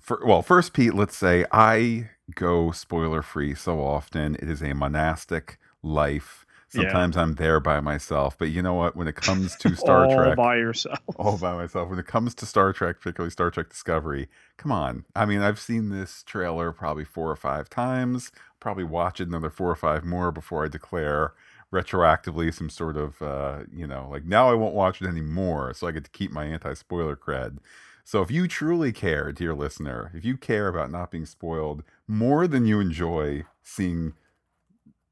for, 0.01 0.21
well, 0.25 0.43
first, 0.43 0.73
Pete, 0.73 0.95
let's 0.95 1.17
say 1.17 1.47
I 1.51 2.11
go 2.35 2.71
spoiler 2.71 3.23
free 3.23 3.55
so 3.55 3.81
often. 3.81 4.37
It 4.37 4.49
is 4.49 4.63
a 4.63 4.75
monastic 4.75 5.59
life. 5.83 6.47
Yeah. 6.73 6.83
Sometimes 6.83 7.17
I'm 7.17 7.35
there 7.35 7.59
by 7.61 7.81
myself, 7.81 8.37
but 8.39 8.51
you 8.51 8.63
know 8.63 8.75
what? 8.75 8.95
When 8.95 9.09
it 9.09 9.17
comes 9.17 9.57
to 9.57 9.75
Star 9.77 10.07
Trek. 10.07 10.17
all 10.19 10.25
Trek, 10.25 10.37
by 10.37 10.57
yourself. 10.57 10.99
all 11.17 11.37
by 11.39 11.55
myself. 11.55 11.89
When 11.91 11.99
it 11.99 12.07
comes 12.07 12.35
to 12.37 12.47
Star 12.47 12.73
Trek, 12.73 12.99
particularly 13.01 13.31
Star 13.31 13.51
Trek 13.51 13.69
Discovery, 13.69 14.29
come 14.57 14.71
on. 14.71 15.05
I 15.17 15.25
mean, 15.27 15.41
I've 15.41 15.59
seen 15.61 15.89
this 15.89 16.23
trailer 16.23 16.71
probably 16.73 17.05
four 17.05 17.31
or 17.31 17.37
five 17.37 17.69
times. 17.69 18.31
Probably 18.61 18.85
watch 18.85 19.21
it 19.21 19.29
another 19.29 19.51
four 19.51 19.71
or 19.71 19.77
five 19.77 20.05
more 20.05 20.31
before 20.31 20.65
I 20.65 20.69
declare 20.69 21.33
retroactively 21.73 22.53
some 22.53 22.69
sort 22.71 22.97
of, 22.97 23.21
uh, 23.23 23.61
you 23.73 23.87
know, 23.87 24.09
like 24.11 24.25
now 24.25 24.51
I 24.51 24.55
won't 24.55 24.75
watch 24.75 25.01
it 25.01 25.07
anymore, 25.09 25.73
so 25.75 25.87
I 25.87 25.93
get 25.93 26.05
to 26.05 26.11
keep 26.11 26.31
my 26.33 26.45
anti-spoiler 26.45 27.17
cred. 27.17 27.59
So 28.05 28.23
if 28.23 28.31
you 28.31 28.49
truly 28.49 28.93
care, 28.93 29.31
dear 29.31 29.55
listener, 29.55 30.11
if 30.15 30.25
you 30.25 30.37
care 30.37 30.67
about 30.69 30.91
not 30.91 31.11
being 31.13 31.27
spoiled 31.27 31.85
more 32.09 32.49
than 32.49 32.67
you 32.67 32.81
enjoy 32.81 33.45
seeing 33.63 34.15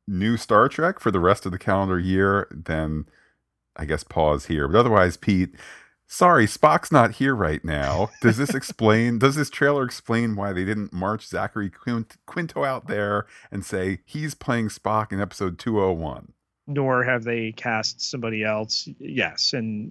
new 0.09 0.37
Star 0.37 0.69
Trek 0.69 0.99
for 0.99 1.11
the 1.11 1.21
rest 1.21 1.47
of 1.47 1.53
the 1.53 1.59
calendar 1.59 1.99
year, 1.99 2.49
then 2.51 3.07
I 3.77 3.85
guess 3.85 4.03
pause 4.03 4.47
here. 4.47 4.67
But 4.67 4.79
otherwise, 4.79 5.17
Pete, 5.17 5.55
sorry, 6.07 6.47
Spock's 6.47 6.91
not 6.91 7.13
here 7.13 7.35
right 7.35 7.65
now. 7.65 8.11
Does 8.23 8.37
this 8.39 8.55
explain? 8.55 9.19
does 9.19 9.37
this 9.37 9.51
trailer 9.51 9.85
explain 9.85 10.35
why 10.35 10.53
they 10.53 10.65
didn't 10.65 10.93
march 10.93 11.27
Zachary 11.27 11.71
Quint- 11.71 12.17
Quinto 12.27 12.65
out 12.65 12.89
there 12.89 13.27
and 13.53 13.65
say 13.65 14.01
he's 14.05 14.35
playing 14.35 14.69
Spock 14.69 15.13
in 15.13 15.21
episode 15.21 15.59
201? 15.59 16.33
nor 16.69 17.03
have 17.03 17.25
they 17.25 17.51
cast 17.53 18.01
somebody 18.01 18.45
else. 18.45 18.89
Yes, 18.99 19.55
and 19.55 19.91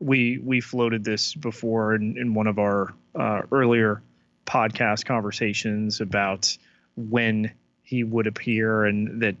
we 0.00 0.38
we 0.42 0.60
floated 0.60 1.04
this 1.04 1.34
before 1.34 1.94
in, 1.94 2.18
in 2.18 2.34
one 2.34 2.48
of 2.48 2.58
our 2.58 2.92
uh, 3.14 3.42
earlier 3.52 4.02
podcast 4.44 5.06
conversations 5.06 6.00
about 6.00 6.56
when 6.96 7.50
he 7.82 8.02
would 8.04 8.26
appear 8.26 8.84
and 8.84 9.22
that 9.22 9.36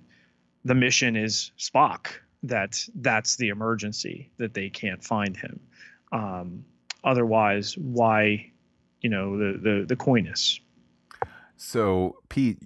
the 0.66 0.74
mission 0.74 1.16
is 1.16 1.52
Spock. 1.58 2.08
That 2.42 2.84
that's 2.96 3.36
the 3.36 3.48
emergency 3.48 4.30
that 4.38 4.54
they 4.54 4.68
can't 4.68 5.02
find 5.02 5.36
him. 5.36 5.60
Um, 6.12 6.64
otherwise, 7.02 7.76
why, 7.78 8.50
you 9.00 9.08
know, 9.08 9.38
the 9.38 9.58
the 9.58 9.86
the 9.86 9.96
coyness. 9.96 10.60
So, 11.56 12.18
Pete, 12.28 12.58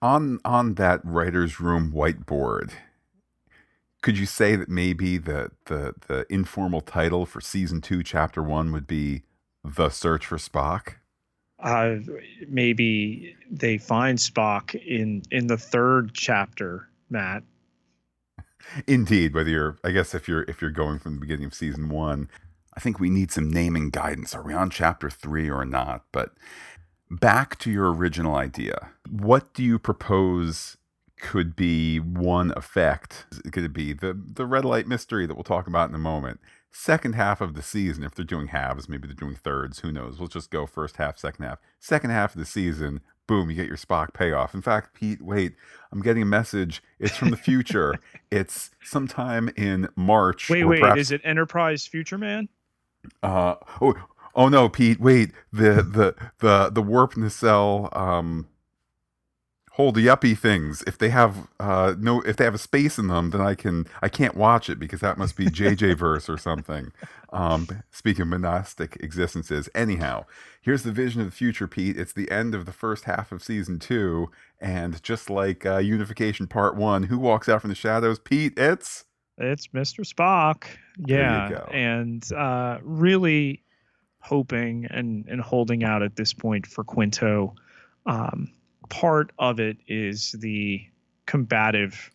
on 0.00 0.40
on 0.44 0.74
that 0.74 1.00
writer's 1.04 1.60
room 1.60 1.92
whiteboard, 1.92 2.72
could 4.02 4.18
you 4.18 4.26
say 4.26 4.56
that 4.56 4.68
maybe 4.68 5.18
the 5.18 5.50
the 5.66 5.94
the 6.08 6.26
informal 6.30 6.80
title 6.80 7.26
for 7.26 7.40
season 7.40 7.80
two, 7.80 8.02
chapter 8.02 8.42
one, 8.42 8.72
would 8.72 8.86
be 8.86 9.22
"The 9.62 9.90
Search 9.90 10.26
for 10.26 10.38
Spock"? 10.38 10.94
uh, 11.58 11.96
maybe 12.48 13.34
they 13.50 13.78
find 13.78 14.18
Spock 14.18 14.74
in 14.74 15.22
in 15.30 15.46
the 15.46 15.56
third 15.56 16.12
chapter, 16.12 16.88
Matt. 17.08 17.42
Indeed, 18.86 19.34
whether 19.34 19.50
you're, 19.50 19.78
I 19.84 19.90
guess 19.90 20.14
if 20.14 20.26
you're 20.26 20.42
if 20.42 20.60
you're 20.60 20.70
going 20.70 20.98
from 20.98 21.14
the 21.14 21.20
beginning 21.20 21.46
of 21.46 21.54
season 21.54 21.88
one, 21.88 22.28
I 22.74 22.80
think 22.80 22.98
we 22.98 23.10
need 23.10 23.30
some 23.30 23.50
naming 23.50 23.90
guidance. 23.90 24.34
Are 24.34 24.42
we 24.42 24.54
on 24.54 24.70
chapter 24.70 25.08
three 25.08 25.48
or 25.48 25.64
not? 25.64 26.04
But 26.12 26.32
back 27.10 27.58
to 27.60 27.70
your 27.70 27.92
original 27.92 28.34
idea. 28.34 28.90
What 29.08 29.54
do 29.54 29.62
you 29.62 29.78
propose 29.78 30.76
could 31.18 31.56
be 31.56 31.98
one 31.98 32.52
effect? 32.56 33.26
Could 33.52 33.64
it 33.64 33.72
be 33.72 33.92
the 33.92 34.12
the 34.14 34.46
red 34.46 34.64
light 34.64 34.86
mystery 34.86 35.26
that 35.26 35.34
we'll 35.34 35.44
talk 35.44 35.66
about 35.66 35.88
in 35.88 35.94
a 35.94 35.98
moment? 35.98 36.40
Second 36.70 37.14
half 37.14 37.40
of 37.40 37.54
the 37.54 37.62
season, 37.62 38.04
if 38.04 38.14
they're 38.14 38.24
doing 38.24 38.48
halves, 38.48 38.86
maybe 38.86 39.06
they're 39.06 39.14
doing 39.14 39.34
thirds. 39.34 39.78
Who 39.78 39.90
knows? 39.90 40.18
We'll 40.18 40.28
just 40.28 40.50
go 40.50 40.66
first 40.66 40.98
half, 40.98 41.16
second 41.18 41.46
half. 41.46 41.58
Second 41.80 42.10
half 42.10 42.34
of 42.34 42.38
the 42.38 42.44
season, 42.44 43.00
boom, 43.26 43.50
you 43.50 43.56
get 43.56 43.66
your 43.66 43.76
Spock 43.76 44.12
payoff. 44.14 44.54
In 44.54 44.62
fact, 44.62 44.94
Pete, 44.94 45.22
wait, 45.22 45.54
I'm 45.92 46.00
getting 46.02 46.22
a 46.22 46.26
message. 46.26 46.82
It's 46.98 47.16
from 47.16 47.30
the 47.30 47.36
future. 47.36 47.94
it's 48.30 48.70
sometime 48.82 49.50
in 49.56 49.88
March. 49.96 50.48
Wait, 50.50 50.64
wait, 50.64 50.80
perhaps- 50.80 51.00
is 51.00 51.10
it 51.12 51.20
Enterprise 51.24 51.86
Future 51.86 52.18
Man? 52.18 52.48
uh 53.22 53.54
oh 53.80 53.94
oh 54.34 54.48
no, 54.48 54.68
Pete, 54.68 54.98
wait. 55.00 55.30
The 55.52 55.74
the 55.82 56.14
the 56.38 56.70
the 56.70 56.82
warp 56.82 57.16
nacelle 57.16 57.88
um 57.92 58.48
holdy 59.76 60.08
uppy 60.08 60.34
things. 60.34 60.82
If 60.86 60.98
they 60.98 61.10
have 61.10 61.48
uh 61.60 61.94
no 61.98 62.20
if 62.22 62.36
they 62.36 62.44
have 62.44 62.54
a 62.54 62.58
space 62.58 62.98
in 62.98 63.08
them, 63.08 63.30
then 63.30 63.40
I 63.40 63.54
can 63.54 63.86
I 64.02 64.08
can't 64.08 64.34
watch 64.34 64.68
it 64.70 64.78
because 64.78 65.00
that 65.00 65.18
must 65.18 65.36
be 65.36 65.46
JJ 65.46 65.96
verse 65.98 66.28
or 66.28 66.38
something. 66.38 66.92
Um 67.32 67.68
speaking 67.90 68.22
of 68.22 68.28
monastic 68.28 68.96
existences. 69.00 69.68
Anyhow, 69.74 70.24
here's 70.62 70.82
the 70.82 70.92
vision 70.92 71.20
of 71.20 71.26
the 71.26 71.32
future, 71.36 71.66
Pete. 71.68 71.98
It's 71.98 72.12
the 72.14 72.30
end 72.30 72.54
of 72.54 72.64
the 72.66 72.72
first 72.72 73.04
half 73.04 73.32
of 73.32 73.42
season 73.42 73.78
two, 73.78 74.30
and 74.60 75.02
just 75.02 75.28
like 75.30 75.66
uh, 75.66 75.78
Unification 75.78 76.46
Part 76.46 76.76
One, 76.76 77.04
who 77.04 77.18
walks 77.18 77.48
out 77.48 77.60
from 77.60 77.68
the 77.70 77.74
shadows? 77.76 78.18
Pete, 78.18 78.54
it's 78.58 79.04
It's 79.38 79.68
Mr. 79.68 80.00
Spock. 80.10 80.64
There 80.98 81.18
you 81.18 81.18
Yeah, 81.18 81.48
go. 81.50 81.68
and 81.72 82.32
uh, 82.32 82.78
really 82.82 83.62
hoping 84.20 84.86
and 84.90 85.26
and 85.28 85.40
holding 85.40 85.84
out 85.84 86.02
at 86.02 86.16
this 86.16 86.32
point 86.32 86.66
for 86.66 86.82
Quinto. 86.84 87.54
Um, 88.06 88.50
part 88.88 89.32
of 89.38 89.60
it 89.60 89.76
is 89.86 90.32
the 90.32 90.84
combative 91.26 92.10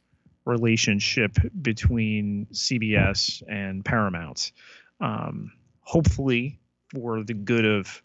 relationship 0.45 1.37
between 1.61 2.47
CBS 2.51 3.43
and 3.47 3.85
Paramount. 3.85 4.51
Um, 4.99 5.51
hopefully, 5.81 6.59
for 6.89 7.23
the 7.23 7.33
good 7.33 7.65
of 7.65 8.01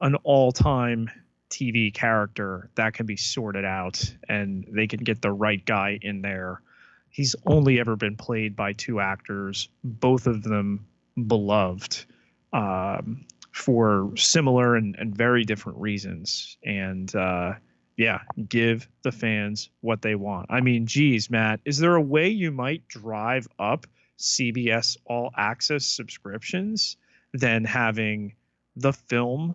an 0.00 0.14
all-time 0.24 1.10
TV 1.50 1.92
character, 1.92 2.70
that 2.76 2.94
can 2.94 3.06
be 3.06 3.16
sorted 3.16 3.64
out, 3.64 4.14
and 4.28 4.66
they 4.70 4.86
can 4.86 5.00
get 5.00 5.20
the 5.20 5.32
right 5.32 5.64
guy 5.64 5.98
in 6.00 6.22
there 6.22 6.62
he's 7.10 7.34
only 7.46 7.78
ever 7.78 7.96
been 7.96 8.16
played 8.16 8.56
by 8.56 8.72
two 8.72 9.00
actors, 9.00 9.68
both 9.84 10.26
of 10.26 10.42
them 10.42 10.86
beloved 11.26 12.04
um, 12.52 13.26
for 13.52 14.10
similar 14.16 14.76
and, 14.76 14.96
and 14.98 15.14
very 15.14 15.44
different 15.44 15.78
reasons. 15.78 16.56
And 16.64 17.14
uh, 17.14 17.54
yeah, 18.00 18.20
give 18.48 18.88
the 19.02 19.12
fans 19.12 19.68
what 19.82 20.00
they 20.00 20.14
want. 20.14 20.46
I 20.48 20.62
mean, 20.62 20.86
geez, 20.86 21.28
Matt, 21.28 21.60
is 21.66 21.76
there 21.76 21.96
a 21.96 22.00
way 22.00 22.30
you 22.30 22.50
might 22.50 22.88
drive 22.88 23.46
up 23.58 23.86
CBS 24.18 24.96
All 25.04 25.30
Access 25.36 25.84
subscriptions 25.84 26.96
than 27.34 27.62
having 27.62 28.32
the 28.74 28.94
film 28.94 29.54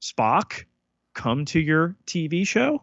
Spock 0.00 0.64
come 1.12 1.44
to 1.44 1.60
your 1.60 1.94
TV 2.06 2.46
show? 2.46 2.82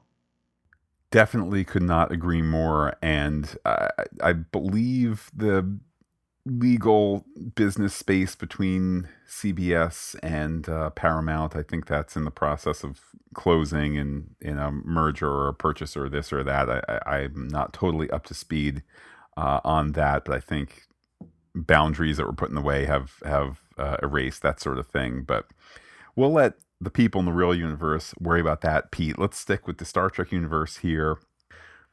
Definitely 1.10 1.64
could 1.64 1.82
not 1.82 2.12
agree 2.12 2.44
more. 2.44 2.94
And 3.02 3.52
I, 3.66 3.90
I 4.22 4.34
believe 4.34 5.32
the 5.36 5.80
legal 6.46 7.26
business 7.56 7.94
space 7.94 8.36
between 8.36 9.08
CBS 9.28 10.16
and 10.22 10.68
uh, 10.68 10.90
Paramount. 10.92 11.56
I 11.56 11.64
think 11.64 11.88
that's 11.88 12.16
in 12.16 12.26
the 12.26 12.32
process 12.32 12.84
of 12.84 13.00
closing 13.34 13.96
in 13.96 14.36
in 14.42 14.58
a 14.58 14.72
merger 14.72 15.30
or 15.30 15.48
a 15.48 15.54
purchase 15.54 15.96
or 15.96 16.10
this 16.10 16.34
or 16.34 16.44
that. 16.44 16.70
I, 17.06 17.20
am 17.22 17.48
not 17.48 17.74
totally 17.74 18.10
up 18.12 18.26
to 18.26 18.34
speed 18.34 18.84
uh, 19.38 19.62
on 19.64 19.94
that, 19.94 20.26
but 20.26 20.36
I 20.36 20.40
think 20.40 20.84
boundaries 21.56 22.18
that 22.18 22.26
were 22.26 22.34
put 22.34 22.50
in 22.50 22.56
the 22.56 22.62
way 22.62 22.86
have 22.86 23.14
have 23.26 23.60
uh, 23.78 23.98
erased 24.04 24.42
that 24.42 24.60
sort 24.60 24.80
of 24.80 24.88
thing. 24.88 25.24
But 25.24 25.48
we'll 26.16 26.34
let 26.34 26.56
the 26.82 26.92
people 26.92 27.20
in 27.20 27.26
the 27.26 27.32
real 27.32 27.56
universe 27.56 28.14
worry 28.20 28.42
about 28.42 28.62
that. 28.62 28.92
Pete, 28.92 29.18
let's 29.18 29.38
stick 29.38 29.66
with 29.66 29.78
the 29.78 29.86
Star 29.86 30.10
Trek 30.10 30.34
universe 30.34 30.78
here 30.78 31.18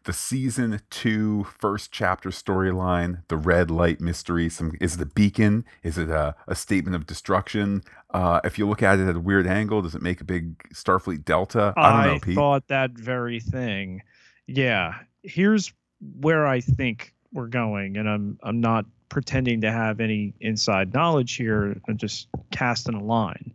the 0.04 0.12
season 0.12 0.80
two 0.90 1.44
first 1.58 1.92
chapter 1.92 2.30
storyline, 2.30 3.22
the 3.28 3.36
red 3.36 3.70
light 3.70 4.00
mystery. 4.00 4.48
Some 4.48 4.72
is 4.80 4.94
it 4.94 5.00
a 5.00 5.06
beacon? 5.06 5.64
Is 5.82 5.98
it 5.98 6.08
a, 6.08 6.34
a 6.46 6.54
statement 6.54 6.96
of 6.96 7.06
destruction? 7.06 7.82
Uh, 8.10 8.40
if 8.44 8.58
you 8.58 8.68
look 8.68 8.82
at 8.82 8.98
it 8.98 9.08
at 9.08 9.16
a 9.16 9.20
weird 9.20 9.46
angle, 9.46 9.82
does 9.82 9.94
it 9.94 10.02
make 10.02 10.20
a 10.20 10.24
big 10.24 10.58
Starfleet 10.70 11.24
Delta? 11.24 11.74
I 11.76 11.92
don't 11.92 12.06
know. 12.06 12.14
I 12.14 12.18
Pete. 12.18 12.34
thought 12.34 12.68
that 12.68 12.92
very 12.92 13.40
thing. 13.40 14.02
Yeah, 14.46 14.94
here's 15.22 15.72
where 16.20 16.46
I 16.46 16.60
think 16.60 17.14
we're 17.32 17.46
going, 17.48 17.96
and 17.96 18.08
I'm 18.08 18.38
I'm 18.42 18.60
not 18.60 18.86
pretending 19.10 19.60
to 19.60 19.70
have 19.70 20.00
any 20.00 20.32
inside 20.40 20.94
knowledge 20.94 21.34
here. 21.34 21.76
I'm 21.88 21.96
just 21.96 22.28
casting 22.52 22.94
a 22.94 23.02
line. 23.02 23.52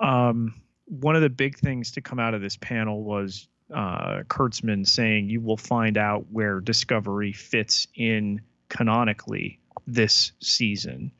Um, 0.00 0.54
one 0.86 1.16
of 1.16 1.22
the 1.22 1.30
big 1.30 1.58
things 1.58 1.92
to 1.92 2.00
come 2.00 2.18
out 2.18 2.34
of 2.34 2.42
this 2.42 2.56
panel 2.56 3.02
was 3.02 3.48
uh, 3.74 4.22
Kurtzman 4.28 4.86
saying 4.86 5.28
you 5.28 5.40
will 5.40 5.56
find 5.56 5.96
out 5.96 6.26
where 6.30 6.60
Discovery 6.60 7.32
fits 7.32 7.86
in 7.94 8.40
canonically 8.68 9.58
this 9.86 10.32
season. 10.40 11.12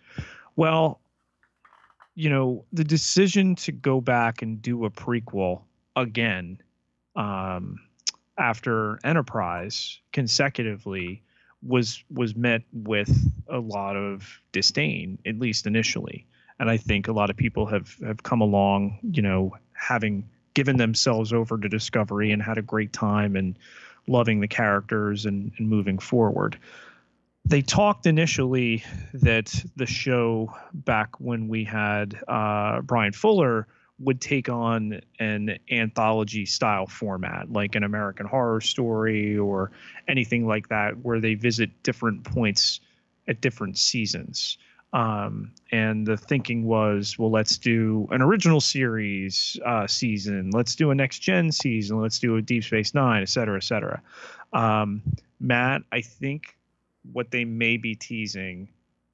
Well, 0.56 1.00
you 2.14 2.28
know, 2.28 2.64
the 2.72 2.84
decision 2.84 3.54
to 3.56 3.72
go 3.72 4.00
back 4.00 4.42
and 4.42 4.60
do 4.60 4.84
a 4.84 4.90
prequel 4.90 5.62
again 5.96 6.58
um, 7.16 7.78
after 8.38 8.98
Enterprise 9.04 9.98
consecutively 10.12 11.22
was 11.62 12.02
was 12.10 12.34
met 12.34 12.62
with 12.72 13.30
a 13.48 13.58
lot 13.58 13.96
of 13.96 14.40
disdain, 14.52 15.18
at 15.24 15.38
least 15.38 15.66
initially. 15.66 16.26
And 16.58 16.70
I 16.70 16.76
think 16.76 17.08
a 17.08 17.12
lot 17.12 17.30
of 17.30 17.36
people 17.36 17.66
have 17.66 17.96
have 18.04 18.22
come 18.22 18.40
along, 18.40 18.98
you 19.02 19.22
know, 19.22 19.56
having 19.72 20.28
given 20.54 20.76
themselves 20.76 21.32
over 21.32 21.58
to 21.58 21.68
Discovery 21.68 22.32
and 22.32 22.42
had 22.42 22.58
a 22.58 22.62
great 22.62 22.92
time 22.92 23.36
and 23.36 23.58
loving 24.06 24.40
the 24.40 24.48
characters 24.48 25.26
and, 25.26 25.52
and 25.58 25.68
moving 25.68 25.98
forward. 25.98 26.58
They 27.44 27.62
talked 27.62 28.06
initially 28.06 28.84
that 29.14 29.64
the 29.76 29.86
show 29.86 30.54
back 30.72 31.20
when 31.20 31.48
we 31.48 31.64
had 31.64 32.18
uh, 32.28 32.80
Bryan 32.82 33.12
Fuller 33.12 33.66
would 33.98 34.20
take 34.20 34.48
on 34.48 35.00
an 35.18 35.58
anthology 35.70 36.46
style 36.46 36.86
format 36.86 37.52
like 37.52 37.74
an 37.74 37.84
American 37.84 38.26
Horror 38.26 38.60
Story 38.60 39.38
or 39.38 39.70
anything 40.08 40.46
like 40.46 40.68
that, 40.68 40.98
where 40.98 41.20
they 41.20 41.34
visit 41.34 41.82
different 41.82 42.24
points 42.24 42.80
at 43.28 43.40
different 43.40 43.78
seasons. 43.78 44.58
Um, 44.92 45.52
and 45.70 46.06
the 46.06 46.18
thinking 46.18 46.64
was, 46.64 47.18
well, 47.18 47.30
let's 47.30 47.56
do 47.56 48.06
an 48.10 48.20
original 48.20 48.60
series 48.60 49.58
uh, 49.64 49.86
season, 49.86 50.50
let's 50.52 50.74
do 50.74 50.90
a 50.90 50.94
next 50.94 51.20
gen 51.20 51.50
season, 51.50 51.98
let's 52.00 52.18
do 52.18 52.36
a 52.36 52.42
Deep 52.42 52.62
Space 52.62 52.92
Nine, 52.92 53.22
et 53.22 53.30
cetera, 53.30 53.56
et 53.56 53.64
cetera. 53.64 54.02
Um, 54.52 55.02
Matt, 55.40 55.82
I 55.92 56.02
think 56.02 56.58
what 57.10 57.30
they 57.30 57.46
may 57.46 57.78
be 57.78 57.94
teasing 57.94 58.68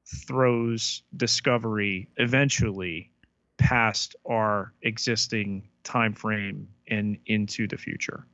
throws 0.04 1.02
Discovery 1.16 2.08
eventually 2.16 3.12
past 3.56 4.16
our 4.26 4.72
existing 4.82 5.68
time 5.84 6.12
frame 6.12 6.68
and 6.88 7.18
into 7.26 7.68
the 7.68 7.76
future. 7.76 8.26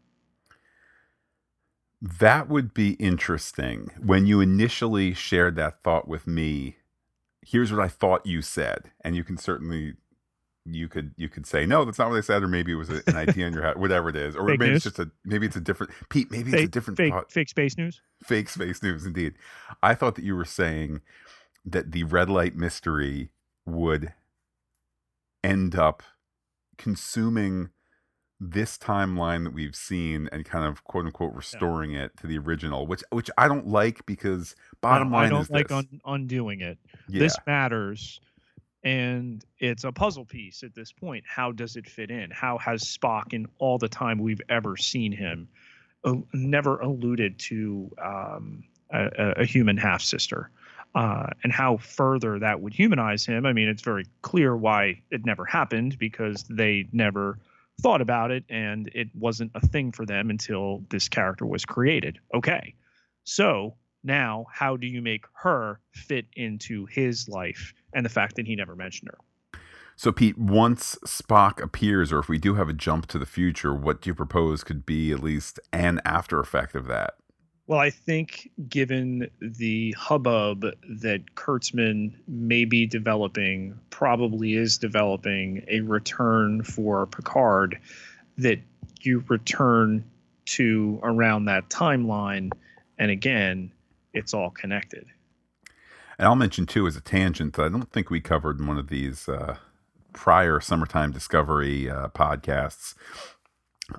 That 2.01 2.49
would 2.49 2.73
be 2.73 2.93
interesting. 2.93 3.91
When 4.03 4.27
you 4.27 4.41
initially 4.41 5.15
shared 5.15 5.57
that 5.57 5.83
thought 5.83 6.09
with 6.09 6.27
me, 6.27 6.77
here's 7.45 7.73
what 7.73 7.81
I 7.81 7.89
thought 7.89 8.27
you 8.27 8.43
said, 8.43 8.91
and 9.03 9.15
you 9.15 9.25
can 9.25 9.37
certainly 9.37 9.95
you 10.67 10.89
could 10.89 11.13
you 11.17 11.29
could 11.29 11.47
say 11.47 11.67
no, 11.67 11.85
that's 11.85 11.99
not 11.99 12.09
what 12.11 12.17
I 12.17 12.23
said, 12.23 12.43
or 12.43 12.49
maybe 12.49 12.73
it 12.73 12.77
was 12.77 12.89
an 12.89 13.03
idea 13.09 13.47
in 13.47 13.53
your 13.53 13.63
head, 13.63 13.79
whatever 13.79 14.09
it 14.09 14.17
is, 14.17 14.35
or 14.35 14.47
fake 14.49 14.59
maybe 14.59 14.71
news. 14.71 14.87
it's 14.87 14.97
just 14.97 14.99
a 14.99 15.11
maybe 15.25 15.47
it's 15.47 15.57
a 15.57 15.61
different 15.61 15.93
Pete, 16.09 16.31
maybe 16.31 16.51
fake, 16.51 16.61
it's 16.61 16.69
a 16.69 16.71
different 16.71 16.97
fake, 16.97 17.13
thought. 17.13 17.31
fake 17.31 17.49
space 17.49 17.77
news, 17.77 18.01
fake 18.23 18.49
space 18.49 18.83
news, 18.83 19.05
indeed. 19.05 19.35
I 19.83 19.95
thought 19.95 20.15
that 20.15 20.25
you 20.25 20.35
were 20.35 20.45
saying 20.45 21.03
that 21.65 21.93
the 21.93 22.05
red 22.05 22.31
light 22.31 22.57
mystery 22.57 23.31
would 23.67 24.13
end 25.43 25.75
up 25.75 26.03
consuming 26.79 27.71
this 28.41 28.77
timeline 28.77 29.45
that 29.45 29.55
we've 29.55 29.77
seen 29.77 30.29
and 30.33 30.45
kind 30.45 30.67
of 30.67 30.85
quote 30.85 31.07
unquote 31.07 31.35
restoring 31.35 31.93
yeah. 31.93 32.05
it 32.05 32.17
to 32.19 32.27
the 32.27 32.39
original, 32.39 32.87
which 32.87 33.03
which 33.11 33.31
I 33.39 33.49
don't 33.49 33.67
like 33.67 34.05
because 34.07 34.55
bottom 34.81 35.11
no, 35.11 35.17
line 35.17 35.27
I 35.27 35.29
don't 35.31 35.51
like 35.51 35.71
un- 35.71 36.01
undoing 36.05 36.61
it. 36.61 36.79
Yeah. 37.09 37.21
This 37.21 37.37
matters, 37.47 38.21
and 38.83 39.45
it's 39.59 39.85
a 39.85 39.93
puzzle 39.93 40.25
piece 40.25 40.63
at 40.63 40.75
this 40.75 40.93
point. 40.93 41.25
How 41.27 41.53
does 41.53 41.77
it 41.77 41.87
fit 41.87 42.11
in? 42.11 42.31
How 42.31 42.59
has 42.59 42.83
Spock, 42.83 43.33
in 43.33 43.47
all 43.59 43.79
the 43.79 43.89
time 43.89 44.19
we've 44.19 44.43
ever 44.49 44.77
seen 44.77 45.13
him, 45.13 45.49
uh, 46.05 46.15
never 46.33 46.79
alluded 46.81 47.39
to 47.41 47.91
um, 48.03 48.65
a, 48.93 49.35
a, 49.39 49.45
human 49.45 49.77
half 49.77 50.03
sister? 50.03 50.51
Uh, 50.95 51.27
and 51.43 51.53
how 51.53 51.77
further 51.79 52.39
that 52.39 52.61
would 52.61 52.73
humanize 52.73 53.27
him. 53.27 53.47
I 53.47 53.53
mean, 53.53 53.69
it's 53.69 53.83
very 53.83 54.05
clear 54.23 54.57
why 54.57 55.03
it 55.11 55.27
never 55.27 55.45
happened 55.45 55.99
because 55.99 56.45
they 56.45 56.87
never 56.93 57.39
thought 57.81 58.01
about 58.01 58.31
it 58.31 58.45
and 58.49 58.91
it 58.95 59.09
wasn't 59.15 59.51
a 59.55 59.67
thing 59.67 59.93
for 59.93 60.07
them 60.07 60.31
until 60.31 60.85
this 60.91 61.09
character 61.09 61.47
was 61.47 61.65
created. 61.65 62.19
Okay. 62.35 62.75
So 63.25 63.77
now, 64.05 64.47
how 64.53 64.77
do 64.77 64.87
you 64.87 65.01
make 65.01 65.25
her 65.33 65.81
fit 65.93 66.27
into 66.35 66.87
his 66.87 67.29
life 67.29 67.73
and 67.95 68.05
the 68.05 68.11
fact 68.11 68.37
that 68.37 68.47
he 68.47 68.55
never 68.55 68.77
mentioned 68.77 69.11
her? 69.11 69.19
So, 69.97 70.13
Pete, 70.13 70.37
once 70.37 70.97
Spock 71.07 71.63
appears, 71.63 72.13
or 72.13 72.19
if 72.19 72.29
we 72.29 72.39
do 72.39 72.55
have 72.55 72.69
a 72.69 72.73
jump 72.73 73.07
to 73.07 73.19
the 73.19 73.27
future, 73.27 73.73
what 73.73 74.03
do 74.03 74.11
you 74.11 74.15
propose 74.15 74.65
could 74.65 74.85
be 74.85 75.13
at 75.13 75.23
least 75.23 75.61
an 75.73 76.01
after 76.05 76.41
effect 76.41 76.75
of 76.75 76.87
that? 76.89 77.15
Well, 77.67 77.81
I 77.81 77.89
think 77.89 78.51
given 78.69 79.31
the 79.41 79.93
hubbub 79.93 80.67
that 81.01 81.35
Kurtzman 81.35 82.15
may 82.29 82.67
be 82.67 82.87
developing, 82.87 83.79
probably 83.89 84.55
is 84.55 84.77
developing 84.77 85.65
a 85.69 85.81
return 85.81 86.63
for 86.63 87.07
Picard, 87.07 87.81
that 88.37 88.61
you 89.01 89.25
return 89.29 90.05
to 90.47 91.01
around 91.03 91.47
that 91.47 91.71
timeline. 91.71 92.53
And 92.99 93.11
again, 93.11 93.73
it's 94.13 94.35
all 94.35 94.51
connected. 94.51 95.07
And 96.19 96.29
I'll 96.29 96.37
mention, 96.37 96.67
too, 96.67 96.87
as 96.87 96.97
a 96.97 97.01
tangent, 97.01 97.55
that 97.55 97.65
I 97.65 97.69
don't 97.71 97.91
think 97.91 98.11
we 98.11 98.21
covered 98.21 98.61
in 98.61 98.67
one 98.67 98.79
of 98.79 98.89
these 98.89 99.27
uh, 99.27 99.57
prior 100.13 100.61
Summertime 100.61 101.13
Discovery 101.13 101.89
uh, 101.89 102.09
podcasts. 102.09 102.95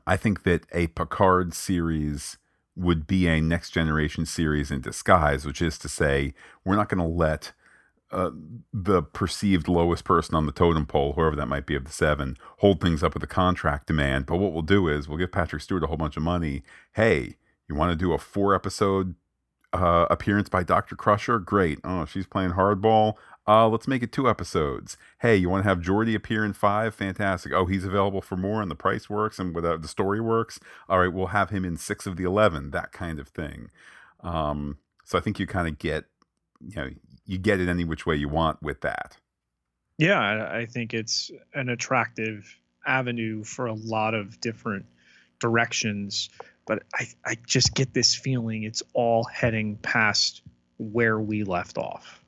I 0.05 0.17
think 0.17 0.43
that 0.43 0.65
a 0.71 0.87
Picard 0.87 1.53
series 1.55 2.37
would 2.75 3.07
be 3.07 3.27
a 3.27 3.41
next 3.41 3.71
generation 3.71 4.25
series 4.25 4.71
in 4.71 4.81
disguise, 4.81 5.45
which 5.45 5.61
is 5.61 5.77
to 5.79 5.89
say, 5.89 6.33
we're 6.63 6.75
not 6.75 6.89
going 6.89 6.99
to 6.99 7.15
let 7.15 7.53
uh, 8.11 8.31
the 8.73 9.01
perceived 9.01 9.67
lowest 9.67 10.03
person 10.03 10.35
on 10.35 10.45
the 10.45 10.51
totem 10.51 10.85
pole, 10.85 11.13
whoever 11.13 11.35
that 11.35 11.47
might 11.47 11.65
be 11.65 11.75
of 11.75 11.85
the 11.85 11.91
seven, 11.91 12.37
hold 12.57 12.79
things 12.79 13.03
up 13.03 13.13
with 13.13 13.23
a 13.23 13.27
contract 13.27 13.87
demand. 13.87 14.25
But 14.25 14.37
what 14.37 14.53
we'll 14.53 14.61
do 14.61 14.87
is 14.87 15.07
we'll 15.07 15.17
give 15.17 15.31
Patrick 15.31 15.61
Stewart 15.61 15.83
a 15.83 15.87
whole 15.87 15.97
bunch 15.97 16.17
of 16.17 16.23
money. 16.23 16.63
Hey, 16.93 17.37
you 17.67 17.75
want 17.75 17.91
to 17.91 17.95
do 17.95 18.13
a 18.13 18.17
four 18.17 18.53
episode 18.53 19.15
uh, 19.73 20.05
appearance 20.09 20.49
by 20.49 20.63
Dr. 20.63 20.95
Crusher? 20.95 21.39
Great. 21.39 21.79
Oh, 21.83 22.05
she's 22.05 22.27
playing 22.27 22.51
hardball. 22.51 23.15
Uh, 23.47 23.67
let's 23.67 23.87
make 23.87 24.01
it 24.01 24.11
two 24.11 24.29
episodes. 24.29 24.97
Hey, 25.19 25.35
you 25.35 25.49
want 25.49 25.63
to 25.63 25.69
have 25.69 25.79
Geordi 25.79 26.15
appear 26.15 26.43
in 26.43 26.53
five? 26.53 26.95
Fantastic. 26.95 27.53
Oh, 27.53 27.65
he's 27.65 27.85
available 27.85 28.21
for 28.21 28.35
more, 28.35 28.61
and 28.61 28.71
the 28.71 28.75
price 28.75 29.09
works, 29.09 29.37
and 29.37 29.53
without 29.53 29.81
the 29.81 29.87
story 29.87 30.19
works. 30.19 30.59
All 30.89 30.99
right, 30.99 31.13
we'll 31.13 31.27
have 31.27 31.51
him 31.51 31.63
in 31.63 31.77
six 31.77 32.07
of 32.07 32.17
the 32.17 32.23
eleven. 32.23 32.71
That 32.71 32.91
kind 32.91 33.19
of 33.19 33.27
thing. 33.27 33.69
Um, 34.21 34.79
So 35.03 35.17
I 35.17 35.21
think 35.21 35.39
you 35.39 35.45
kind 35.45 35.67
of 35.67 35.77
get, 35.77 36.05
you 36.59 36.75
know, 36.75 36.89
you 37.25 37.37
get 37.37 37.59
it 37.59 37.69
any 37.69 37.83
which 37.83 38.05
way 38.07 38.15
you 38.15 38.27
want 38.27 38.61
with 38.63 38.81
that. 38.81 39.17
Yeah, 39.99 40.49
I 40.51 40.65
think 40.65 40.93
it's 40.93 41.31
an 41.53 41.69
attractive 41.69 42.59
avenue 42.85 43.43
for 43.43 43.67
a 43.67 43.73
lot 43.73 44.13
of 44.15 44.41
different 44.41 44.85
directions. 45.39 46.29
But 46.65 46.81
I, 46.95 47.07
I 47.23 47.37
just 47.45 47.75
get 47.75 47.93
this 47.93 48.15
feeling 48.15 48.63
it's 48.63 48.81
all 48.93 49.23
heading 49.25 49.77
past 49.77 50.41
where 50.77 51.19
we 51.19 51.43
left 51.43 51.77
off. 51.77 52.24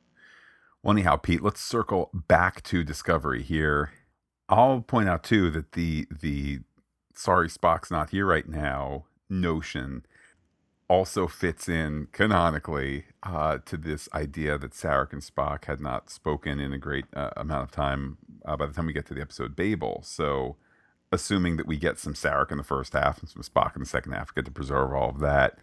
Well, 0.88 0.96
anyhow, 0.96 1.18
Pete, 1.18 1.44
let's 1.44 1.60
circle 1.60 2.10
back 2.14 2.64
to 2.64 2.82
Discovery 2.82 3.44
here. 3.44 3.92
I'll 4.48 4.80
point 4.80 5.10
out 5.10 5.22
too 5.22 5.52
that 5.52 5.74
the 5.74 6.08
the 6.10 6.62
sorry 7.14 7.50
Spock's 7.50 7.92
not 7.92 8.12
here 8.12 8.26
right 8.26 8.48
now 8.48 9.04
notion 9.30 10.06
also 10.88 11.28
fits 11.28 11.68
in 11.68 12.08
canonically 12.14 13.04
uh, 13.22 13.58
to 13.66 13.76
this 13.76 14.08
idea 14.14 14.58
that 14.58 14.72
Sarek 14.72 15.12
and 15.12 15.22
Spock 15.22 15.66
had 15.66 15.82
not 15.82 16.10
spoken 16.10 16.58
in 16.58 16.72
a 16.72 16.78
great 16.78 17.04
uh, 17.14 17.32
amount 17.36 17.64
of 17.64 17.72
time 17.72 18.18
uh, 18.46 18.56
by 18.56 18.66
the 18.66 18.72
time 18.72 18.86
we 18.86 18.94
get 18.94 19.06
to 19.08 19.14
the 19.14 19.20
episode 19.20 19.58
Babel. 19.58 20.00
So, 20.06 20.56
assuming 21.12 21.58
that 21.58 21.68
we 21.68 21.76
get 21.76 22.00
some 22.00 22.14
Sarek 22.14 22.50
in 22.50 22.58
the 22.58 22.64
first 22.64 22.94
half 22.94 23.20
and 23.20 23.28
some 23.28 23.42
Spock 23.42 23.76
in 23.76 23.82
the 23.82 23.90
second 23.90 24.14
half, 24.14 24.34
get 24.34 24.46
to 24.46 24.52
preserve 24.52 24.94
all 24.94 25.10
of 25.10 25.20
that. 25.20 25.60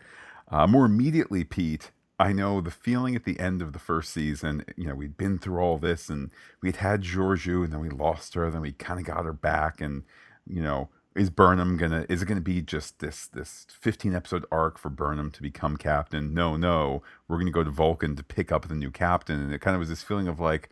Uh, 0.48 0.66
more 0.66 0.84
immediately, 0.84 1.44
Pete, 1.44 1.92
I 2.18 2.33
know 2.33 2.61
the 2.61 2.70
feeling 2.70 3.16
at 3.16 3.24
the 3.24 3.40
end 3.40 3.61
of 3.62 3.72
the 3.72 3.79
first 3.79 4.12
season, 4.12 4.64
eh, 4.68 4.72
you 4.77 4.87
know, 4.87 4.94
we'd 4.94 5.16
been 5.16 5.38
through 5.38 5.59
all 5.61 5.79
this 5.79 6.09
and 6.09 6.31
we'd 6.62 6.77
had 6.77 7.03
Georgiou 7.03 7.64
and 7.64 7.72
then 7.72 7.81
we 7.81 7.88
lost 7.90 8.35
her, 8.35 8.50
then 8.50 8.61
we 8.61 8.72
kind 8.72 9.00
of 9.00 9.07
got 9.07 9.24
her 9.24 9.33
back 9.33 9.81
and, 9.81 10.05
you 10.46 10.62
know, 10.62 10.88
is 11.16 11.31
Burnham 11.31 11.77
gonna 11.77 12.05
is 12.09 12.22
it 12.22 12.27
gonna 12.27 12.40
be 12.40 12.61
just 12.61 12.98
this 12.98 13.27
this 13.29 13.66
15 13.70 14.14
episode 14.16 14.44
arc 14.50 14.79
for 14.79 14.90
Burnham 14.90 15.31
to 15.33 15.42
become 15.42 15.77
captain? 15.77 16.35
No, 16.35 16.57
no. 16.57 17.03
We're 17.29 17.38
gonna 17.38 17.50
go 17.53 17.62
to 17.64 17.70
Vulcan 17.70 18.16
to 18.16 18.22
pick 18.24 18.50
up 18.50 18.66
the 18.68 18.74
new 18.74 18.90
captain. 18.90 19.40
And 19.40 19.53
it 19.55 19.61
kind 19.61 19.74
of 19.77 19.81
was 19.81 19.88
this 19.88 20.03
feeling 20.03 20.27
of 20.29 20.40
like, 20.40 20.70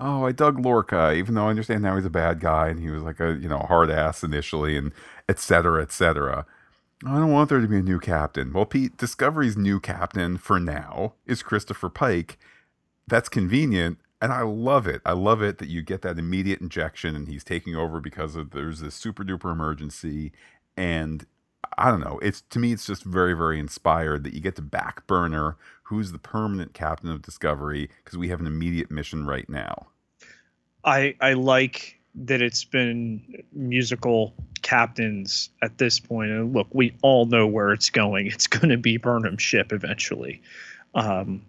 oh, 0.00 0.24
I 0.26 0.32
dug 0.32 0.58
Lorca, 0.64 1.12
even 1.14 1.34
though 1.34 1.46
I 1.46 1.50
understand 1.50 1.82
now 1.82 1.96
he's 1.96 2.04
a 2.04 2.10
bad 2.10 2.40
guy 2.40 2.68
and 2.68 2.80
he 2.80 2.90
was 2.90 3.02
like 3.02 3.20
a, 3.20 3.34
you 3.34 3.48
know, 3.48 3.58
hard 3.60 3.90
ass 3.90 4.22
initially 4.24 4.76
and 4.76 4.92
et 5.28 5.38
cetera, 5.38 5.82
et 5.82 5.92
cetera. 5.92 6.46
I 7.04 7.18
don't 7.18 7.32
want 7.32 7.50
there 7.50 7.60
to 7.60 7.68
be 7.68 7.78
a 7.78 7.82
new 7.82 8.00
captain. 8.00 8.52
Well, 8.52 8.64
Pete, 8.64 8.96
Discovery's 8.96 9.56
new 9.56 9.80
captain 9.80 10.38
for 10.38 10.58
now 10.58 11.14
is 11.26 11.42
Christopher 11.42 11.90
Pike. 11.90 12.38
That's 13.06 13.28
convenient 13.28 13.98
and 14.20 14.32
I 14.32 14.42
love 14.42 14.86
it. 14.86 15.02
I 15.04 15.12
love 15.12 15.42
it 15.42 15.58
that 15.58 15.68
you 15.68 15.82
get 15.82 16.02
that 16.02 16.18
immediate 16.18 16.60
injection 16.60 17.14
and 17.14 17.28
he's 17.28 17.44
taking 17.44 17.76
over 17.76 18.00
because 18.00 18.34
of 18.34 18.50
there's 18.50 18.80
this 18.80 18.94
super 18.94 19.24
duper 19.24 19.52
emergency 19.52 20.32
and 20.76 21.26
I 21.76 21.90
don't 21.90 22.00
know. 22.00 22.18
It's 22.22 22.40
to 22.50 22.58
me 22.58 22.72
it's 22.72 22.86
just 22.86 23.04
very 23.04 23.34
very 23.34 23.60
inspired 23.60 24.24
that 24.24 24.32
you 24.32 24.40
get 24.40 24.56
to 24.56 24.62
back 24.62 25.06
Burner 25.06 25.56
who's 25.84 26.12
the 26.12 26.18
permanent 26.18 26.74
captain 26.74 27.10
of 27.10 27.22
Discovery 27.22 27.90
because 28.04 28.18
we 28.18 28.28
have 28.28 28.40
an 28.40 28.46
immediate 28.46 28.90
mission 28.90 29.26
right 29.26 29.48
now. 29.48 29.88
I 30.84 31.14
I 31.20 31.34
like 31.34 32.00
that 32.14 32.40
it's 32.40 32.64
been 32.64 33.44
musical 33.52 34.34
captains 34.66 35.48
at 35.62 35.78
this 35.78 36.00
point 36.00 36.32
and 36.32 36.52
look, 36.52 36.66
we 36.72 36.92
all 37.00 37.24
know 37.24 37.46
where 37.46 37.72
it's 37.72 37.90
going. 37.90 38.26
It's 38.36 38.48
going 38.48 38.70
to 38.70 38.76
be 38.76 38.96
Burnham's 38.96 39.42
ship 39.42 39.72
eventually. 39.72 40.42
Um, 40.92 41.42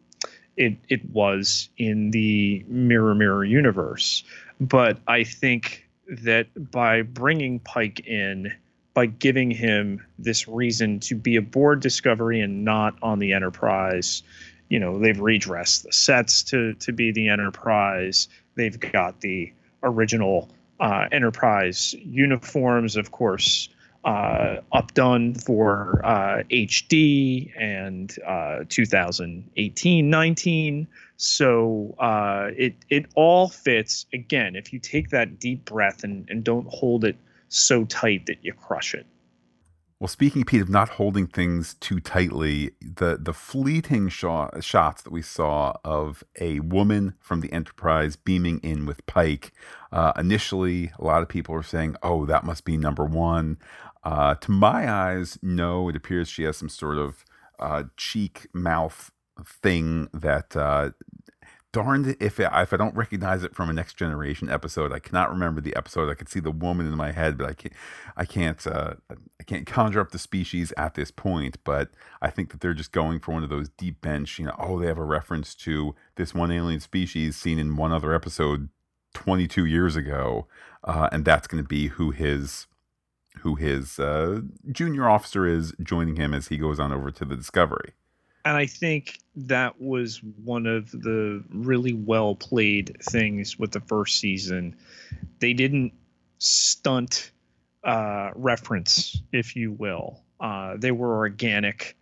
it 0.55 0.77
it 0.89 1.09
was 1.09 1.69
in 1.77 2.11
the 2.11 2.63
mirror 2.67 3.15
mirror 3.15 3.45
universe 3.45 4.23
but 4.59 4.97
i 5.07 5.23
think 5.23 5.87
that 6.07 6.47
by 6.71 7.03
bringing 7.03 7.59
pike 7.59 7.99
in 8.07 8.51
by 8.95 9.05
giving 9.05 9.51
him 9.51 10.03
this 10.17 10.47
reason 10.47 10.99
to 10.99 11.13
be 11.13 11.35
aboard 11.35 11.79
discovery 11.79 12.41
and 12.41 12.65
not 12.65 12.95
on 13.03 13.19
the 13.19 13.33
enterprise 13.33 14.23
you 14.67 14.79
know 14.79 14.97
they've 14.97 15.19
redressed 15.19 15.83
the 15.83 15.93
sets 15.93 16.41
to 16.41 16.73
to 16.75 16.91
be 16.91 17.11
the 17.11 17.29
enterprise 17.29 18.27
they've 18.55 18.79
got 18.79 19.21
the 19.21 19.53
original 19.83 20.49
uh, 20.79 21.07
enterprise 21.11 21.93
uniforms 22.03 22.95
of 22.95 23.11
course 23.11 23.69
uh, 24.07 24.61
updone 24.73 25.43
for 25.43 26.01
uh, 26.05 26.43
HD 26.49 27.51
and 27.59 28.15
uh, 28.25 28.63
2018 28.69 30.09
19. 30.09 30.87
So 31.17 31.95
uh, 31.99 32.51
it 32.55 32.75
it 32.89 33.07
all 33.15 33.49
fits. 33.49 34.05
Again, 34.13 34.55
if 34.55 34.71
you 34.71 34.79
take 34.79 35.09
that 35.09 35.39
deep 35.39 35.65
breath 35.65 36.03
and, 36.05 36.25
and 36.29 36.43
don't 36.43 36.67
hold 36.69 37.03
it 37.03 37.17
so 37.49 37.83
tight 37.83 38.27
that 38.27 38.37
you 38.43 38.53
crush 38.53 38.93
it. 38.93 39.05
Well, 39.99 40.07
speaking, 40.07 40.43
Pete, 40.43 40.61
of 40.61 40.69
not 40.69 40.89
holding 40.89 41.25
things 41.25 41.73
too 41.73 41.99
tightly, 41.99 42.71
the 42.81 43.17
the 43.19 43.33
fleeting 43.33 44.09
shot, 44.09 44.63
shots 44.63 45.01
that 45.01 45.11
we 45.11 45.23
saw 45.23 45.73
of 45.83 46.23
a 46.39 46.59
woman 46.59 47.15
from 47.19 47.41
the 47.41 47.51
Enterprise 47.51 48.15
beaming 48.15 48.59
in 48.59 48.85
with 48.85 49.03
Pike, 49.07 49.53
uh, 49.91 50.13
initially, 50.15 50.91
a 50.99 51.03
lot 51.03 51.23
of 51.23 51.29
people 51.29 51.55
were 51.55 51.63
saying, 51.63 51.95
"Oh, 52.03 52.27
that 52.27 52.43
must 52.45 52.63
be 52.63 52.77
number 52.77 53.05
one." 53.05 53.57
Uh, 54.03 54.35
to 54.35 54.51
my 54.51 54.89
eyes, 54.91 55.39
no. 55.41 55.89
It 55.89 55.95
appears 55.95 56.29
she 56.29 56.43
has 56.43 56.57
some 56.57 56.69
sort 56.69 56.97
of 56.99 57.25
uh, 57.59 57.83
cheek 57.97 58.47
mouth 58.53 59.11
thing 59.43 60.09
that 60.13 60.55
uh, 60.55 60.91
darned 61.77 62.17
if 62.19 62.39
it, 62.39 62.49
if 62.51 62.73
I 62.73 62.77
don't 62.77 62.95
recognize 62.95 63.43
it 63.43 63.53
from 63.53 63.69
a 63.69 63.73
next 63.73 63.97
generation 63.97 64.49
episode, 64.49 64.91
I 64.91 64.97
cannot 64.97 65.29
remember 65.29 65.61
the 65.61 65.75
episode. 65.75 66.09
I 66.09 66.15
could 66.15 66.27
see 66.27 66.39
the 66.39 66.49
woman 66.49 66.87
in 66.87 66.95
my 66.95 67.11
head, 67.11 67.37
but 67.37 67.47
I 67.47 67.53
can't 67.53 67.73
I 68.15 68.25
can't 68.25 68.65
uh, 68.65 68.93
I 69.11 69.43
can't 69.43 69.67
conjure 69.67 70.01
up 70.01 70.09
the 70.09 70.17
species 70.17 70.73
at 70.75 70.95
this 70.95 71.11
point. 71.11 71.59
But 71.63 71.91
I 72.19 72.31
think 72.31 72.49
that 72.49 72.61
they're 72.61 72.73
just 72.73 72.91
going 72.91 73.19
for 73.19 73.31
one 73.31 73.43
of 73.43 73.51
those 73.51 73.69
deep 73.69 74.01
bench. 74.01 74.39
You 74.39 74.45
know, 74.45 74.55
oh, 74.57 74.79
they 74.79 74.87
have 74.87 74.97
a 74.97 75.03
reference 75.03 75.53
to 75.55 75.93
this 76.15 76.33
one 76.33 76.51
alien 76.51 76.79
species 76.79 77.35
seen 77.35 77.59
in 77.59 77.75
one 77.75 77.91
other 77.91 78.11
episode 78.11 78.69
22 79.13 79.65
years 79.65 79.95
ago, 79.95 80.47
uh, 80.83 81.09
and 81.11 81.25
that's 81.25 81.45
going 81.45 81.63
to 81.63 81.67
be 81.67 81.89
who 81.89 82.09
his 82.09 82.65
who 83.41 83.53
his 83.53 83.99
uh, 83.99 84.41
junior 84.71 85.07
officer 85.07 85.45
is 85.45 85.75
joining 85.83 86.15
him 86.15 86.33
as 86.33 86.47
he 86.47 86.57
goes 86.57 86.79
on 86.79 86.91
over 86.91 87.11
to 87.11 87.23
the 87.23 87.35
Discovery. 87.35 87.93
And 88.47 88.55
I 88.55 88.65
think 88.65 89.19
that 89.35 89.81
was 89.81 90.23
one 90.45 90.67
of 90.67 90.89
the 90.91 91.43
really 91.49 91.91
well 91.91 92.33
played 92.33 92.95
things 93.03 93.59
with 93.59 93.73
the 93.73 93.81
first 93.81 94.19
season. 94.19 94.73
They 95.39 95.51
didn't 95.51 95.91
stunt 96.37 97.31
uh, 97.83 98.29
reference, 98.35 99.21
if 99.33 99.57
you 99.57 99.73
will. 99.73 100.21
Uh, 100.39 100.77
they 100.77 100.91
were 100.91 101.17
organic. 101.17 101.97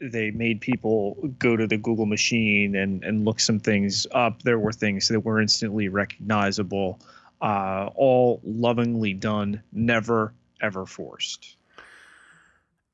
They 0.00 0.30
made 0.30 0.60
people 0.60 1.16
go 1.40 1.56
to 1.56 1.66
the 1.66 1.78
Google 1.78 2.06
machine 2.06 2.76
and, 2.76 3.02
and 3.02 3.24
look 3.24 3.40
some 3.40 3.58
things 3.58 4.06
up. 4.12 4.42
There 4.42 4.60
were 4.60 4.72
things 4.72 5.08
that 5.08 5.18
were 5.18 5.40
instantly 5.40 5.88
recognizable, 5.88 7.00
uh, 7.40 7.90
all 7.96 8.40
lovingly 8.44 9.14
done, 9.14 9.60
never 9.72 10.32
ever 10.60 10.86
forced. 10.86 11.56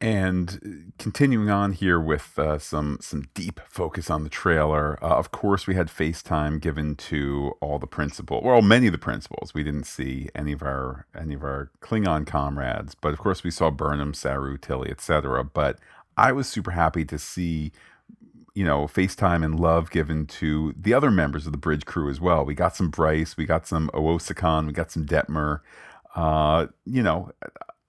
And 0.01 0.93
continuing 0.99 1.51
on 1.51 1.73
here 1.73 1.99
with 1.99 2.39
uh, 2.39 2.61
some 2.61 2.99
some 3.01 3.25
deep 3.35 3.59
focus 3.67 4.11
on 4.11 4.23
the 4.23 4.31
trailer, 4.31 4.97
uh, 5.03 5.17
of 5.17 5.33
course 5.33 5.67
we 5.67 5.75
had 5.75 5.89
FaceTime 5.89 6.61
given 6.61 6.95
to 6.95 7.55
all 7.61 7.81
the 7.81 7.89
principals, 7.89 8.45
well, 8.45 8.63
many 8.63 8.87
of 8.87 8.93
the 8.93 8.99
principals. 8.99 9.55
We 9.55 9.65
didn't 9.65 9.87
see 9.87 10.29
any 10.37 10.53
of 10.53 10.63
our 10.63 11.07
any 11.19 11.35
of 11.35 11.43
our 11.43 11.73
Klingon 11.81 12.29
comrades, 12.29 12.95
but 12.95 13.13
of 13.13 13.19
course 13.19 13.43
we 13.43 13.51
saw 13.51 13.73
Burnham, 13.73 14.15
Saru, 14.15 14.57
Tilly, 14.57 14.89
etc. 14.89 15.43
But 15.43 15.81
I 16.17 16.31
was 16.31 16.49
super 16.49 16.71
happy 16.71 17.05
to 17.05 17.19
see, 17.19 17.73
you 18.55 18.65
know, 18.65 18.87
FaceTime 18.87 19.45
and 19.45 19.59
love 19.59 19.91
given 19.91 20.27
to 20.27 20.75
the 20.81 20.95
other 20.95 21.11
members 21.11 21.45
of 21.45 21.51
the 21.51 21.59
bridge 21.59 21.87
crew 21.87 22.09
as 22.09 22.21
well. 22.21 22.45
We 22.45 22.55
got 22.55 22.77
some 22.77 22.91
Bryce, 22.91 23.37
we 23.37 23.47
got 23.47 23.67
some 23.67 23.91
Owosekun, 23.95 24.69
we 24.69 24.73
got 24.73 24.93
some 24.93 25.07
Detmer. 25.07 25.59
Uh, 26.15 26.69
you 26.85 27.03
know, 27.03 27.33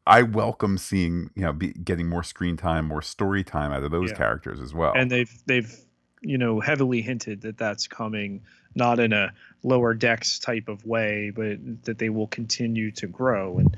I 0.09 0.23
welcome 0.23 0.79
seeing 0.79 1.29
you 1.35 1.43
know 1.43 1.53
be, 1.53 1.71
getting 1.71 2.09
more 2.09 2.23
screen 2.23 2.57
time, 2.57 2.85
more 2.85 3.03
story 3.03 3.43
time 3.43 3.71
out 3.71 3.83
of 3.83 3.91
those 3.91 4.09
yeah. 4.09 4.17
characters 4.17 4.59
as 4.59 4.73
well. 4.73 4.93
And 4.95 5.11
they've 5.11 5.31
they've 5.45 5.73
you 6.21 6.37
know 6.37 6.59
heavily 6.59 7.01
hinted 7.01 7.41
that 7.41 7.57
that's 7.57 7.87
coming 7.87 8.41
not 8.73 8.99
in 8.99 9.13
a 9.13 9.31
lower 9.63 9.93
decks 9.93 10.39
type 10.39 10.67
of 10.67 10.83
way, 10.85 11.31
but 11.33 11.83
that 11.83 11.99
they 11.99 12.09
will 12.09 12.27
continue 12.27 12.91
to 12.91 13.07
grow. 13.07 13.59
And 13.59 13.77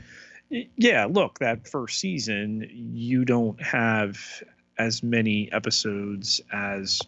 yeah, 0.77 1.05
look, 1.05 1.39
that 1.39 1.67
first 1.67 1.99
season 1.99 2.67
you 2.71 3.25
don't 3.25 3.61
have 3.61 4.41
as 4.77 5.03
many 5.03 5.51
episodes 5.51 6.39
as 6.53 7.01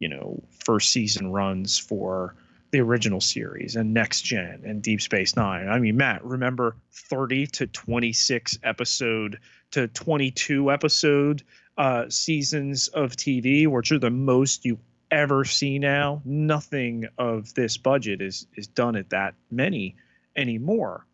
you 0.00 0.08
know 0.08 0.42
first 0.64 0.90
season 0.90 1.30
runs 1.30 1.78
for 1.78 2.34
the 2.70 2.80
original 2.80 3.20
series 3.20 3.76
and 3.76 3.94
next 3.94 4.22
gen 4.22 4.62
and 4.64 4.82
deep 4.82 5.00
space 5.00 5.36
nine. 5.36 5.68
I 5.68 5.78
mean 5.78 5.96
matt 5.96 6.24
remember 6.24 6.76
30 6.92 7.46
to 7.48 7.66
26 7.66 8.58
episode 8.62 9.38
to 9.70 9.88
22 9.88 10.70
episode 10.70 11.42
uh, 11.76 12.06
seasons 12.08 12.88
of 12.88 13.12
tv 13.12 13.66
which 13.66 13.92
are 13.92 13.98
the 13.98 14.10
most 14.10 14.64
you 14.64 14.78
ever 15.10 15.44
see 15.44 15.78
now? 15.78 16.20
Nothing 16.24 17.06
of 17.16 17.54
this 17.54 17.76
budget 17.76 18.20
is 18.20 18.46
is 18.54 18.66
done 18.66 18.96
at 18.96 19.10
that 19.10 19.34
many 19.50 19.96
anymore. 20.36 21.06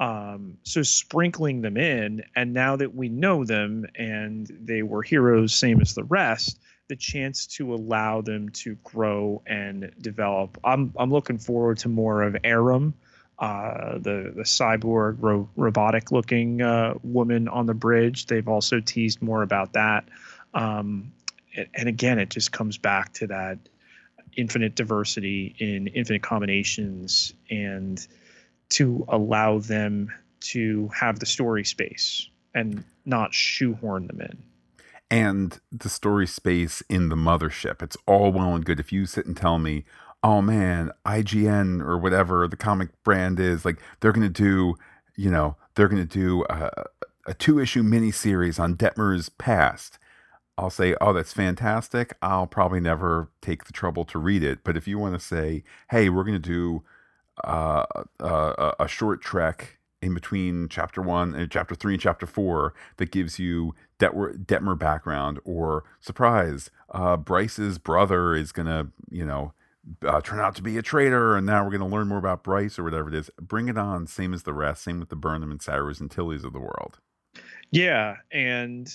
Um, 0.00 0.58
so 0.64 0.82
sprinkling 0.82 1.60
them 1.60 1.76
in 1.76 2.24
and 2.34 2.52
now 2.52 2.74
that 2.76 2.94
we 2.94 3.08
know 3.08 3.44
them 3.44 3.86
and 3.94 4.50
they 4.60 4.82
were 4.82 5.02
heroes 5.02 5.54
same 5.54 5.80
as 5.80 5.94
the 5.94 6.02
rest 6.02 6.58
the 6.88 6.96
chance 6.96 7.46
to 7.46 7.74
allow 7.74 8.20
them 8.20 8.50
to 8.50 8.76
grow 8.84 9.42
and 9.46 9.92
develop. 10.00 10.58
I'm 10.64 10.92
I'm 10.98 11.10
looking 11.10 11.38
forward 11.38 11.78
to 11.78 11.88
more 11.88 12.22
of 12.22 12.36
Airiam, 12.44 12.94
uh, 13.38 13.98
the 13.98 14.32
the 14.34 14.42
cyborg 14.42 15.16
ro- 15.20 15.48
robotic 15.56 16.12
looking 16.12 16.60
uh, 16.60 16.94
woman 17.02 17.48
on 17.48 17.66
the 17.66 17.74
bridge. 17.74 18.26
They've 18.26 18.48
also 18.48 18.80
teased 18.80 19.22
more 19.22 19.42
about 19.42 19.72
that. 19.72 20.08
Um, 20.52 21.12
and, 21.56 21.68
and 21.74 21.88
again, 21.88 22.18
it 22.18 22.30
just 22.30 22.52
comes 22.52 22.76
back 22.76 23.12
to 23.14 23.26
that 23.28 23.58
infinite 24.36 24.74
diversity 24.74 25.54
in 25.58 25.86
infinite 25.88 26.22
combinations 26.22 27.32
and 27.50 28.06
to 28.68 29.04
allow 29.08 29.58
them 29.58 30.12
to 30.40 30.88
have 30.88 31.18
the 31.18 31.26
story 31.26 31.64
space 31.64 32.28
and 32.54 32.84
not 33.04 33.32
shoehorn 33.32 34.06
them 34.06 34.20
in 34.20 34.42
and 35.10 35.60
the 35.70 35.88
story 35.88 36.26
space 36.26 36.82
in 36.88 37.08
the 37.08 37.16
mothership. 37.16 37.82
It's 37.82 37.96
all 38.06 38.32
well 38.32 38.54
and 38.54 38.64
good 38.64 38.80
if 38.80 38.92
you 38.92 39.06
sit 39.06 39.26
and 39.26 39.36
tell 39.36 39.58
me, 39.58 39.84
oh 40.22 40.40
man, 40.40 40.90
IGN 41.06 41.82
or 41.82 41.98
whatever 41.98 42.48
the 42.48 42.56
comic 42.56 42.88
brand 43.04 43.38
is, 43.38 43.64
like 43.64 43.78
they're 44.00 44.12
going 44.12 44.26
to 44.26 44.42
do, 44.42 44.76
you 45.16 45.30
know, 45.30 45.56
they're 45.74 45.88
going 45.88 46.06
to 46.06 46.18
do 46.18 46.44
a, 46.48 46.86
a 47.26 47.34
two 47.34 47.58
issue 47.58 47.82
miniseries 47.82 48.58
on 48.58 48.76
Detmer's 48.76 49.28
past. 49.28 49.98
I'll 50.56 50.70
say, 50.70 50.94
oh, 51.00 51.12
that's 51.12 51.32
fantastic. 51.32 52.16
I'll 52.22 52.46
probably 52.46 52.80
never 52.80 53.28
take 53.42 53.64
the 53.64 53.72
trouble 53.72 54.04
to 54.06 54.18
read 54.18 54.42
it. 54.42 54.60
But 54.62 54.76
if 54.76 54.86
you 54.86 54.98
want 54.98 55.14
to 55.14 55.20
say, 55.20 55.64
hey, 55.90 56.08
we're 56.08 56.22
going 56.22 56.40
to 56.40 56.48
do 56.48 56.84
uh, 57.42 57.84
uh, 58.20 58.72
a 58.78 58.86
short 58.86 59.20
trek 59.20 59.78
in 60.04 60.12
between 60.14 60.68
chapter 60.68 61.00
one 61.00 61.34
and 61.34 61.50
chapter 61.50 61.74
three 61.74 61.94
and 61.94 62.00
chapter 62.00 62.26
four 62.26 62.74
that 62.98 63.10
gives 63.10 63.38
you 63.38 63.74
Detmer, 63.98 64.36
Detmer 64.44 64.78
background 64.78 65.40
or 65.44 65.84
surprise, 66.00 66.70
uh, 66.90 67.16
Bryce's 67.16 67.78
brother 67.78 68.34
is 68.34 68.52
gonna, 68.52 68.88
you 69.10 69.24
know, 69.24 69.54
uh, 70.06 70.20
turn 70.20 70.40
out 70.40 70.54
to 70.56 70.62
be 70.62 70.76
a 70.76 70.82
traitor, 70.82 71.36
and 71.36 71.46
now 71.46 71.64
we're 71.64 71.70
gonna 71.70 71.88
learn 71.88 72.08
more 72.08 72.18
about 72.18 72.44
Bryce 72.44 72.78
or 72.78 72.84
whatever 72.84 73.08
it 73.08 73.14
is. 73.14 73.30
Bring 73.40 73.68
it 73.68 73.78
on. 73.78 74.06
Same 74.06 74.34
as 74.34 74.42
the 74.42 74.52
rest. 74.52 74.82
Same 74.82 75.00
with 75.00 75.08
the 75.08 75.16
Burnham 75.16 75.50
and 75.50 75.62
Sarus 75.62 76.00
and 76.00 76.10
Tillys 76.10 76.44
of 76.44 76.52
the 76.52 76.60
world. 76.60 76.98
Yeah, 77.70 78.18
and 78.30 78.86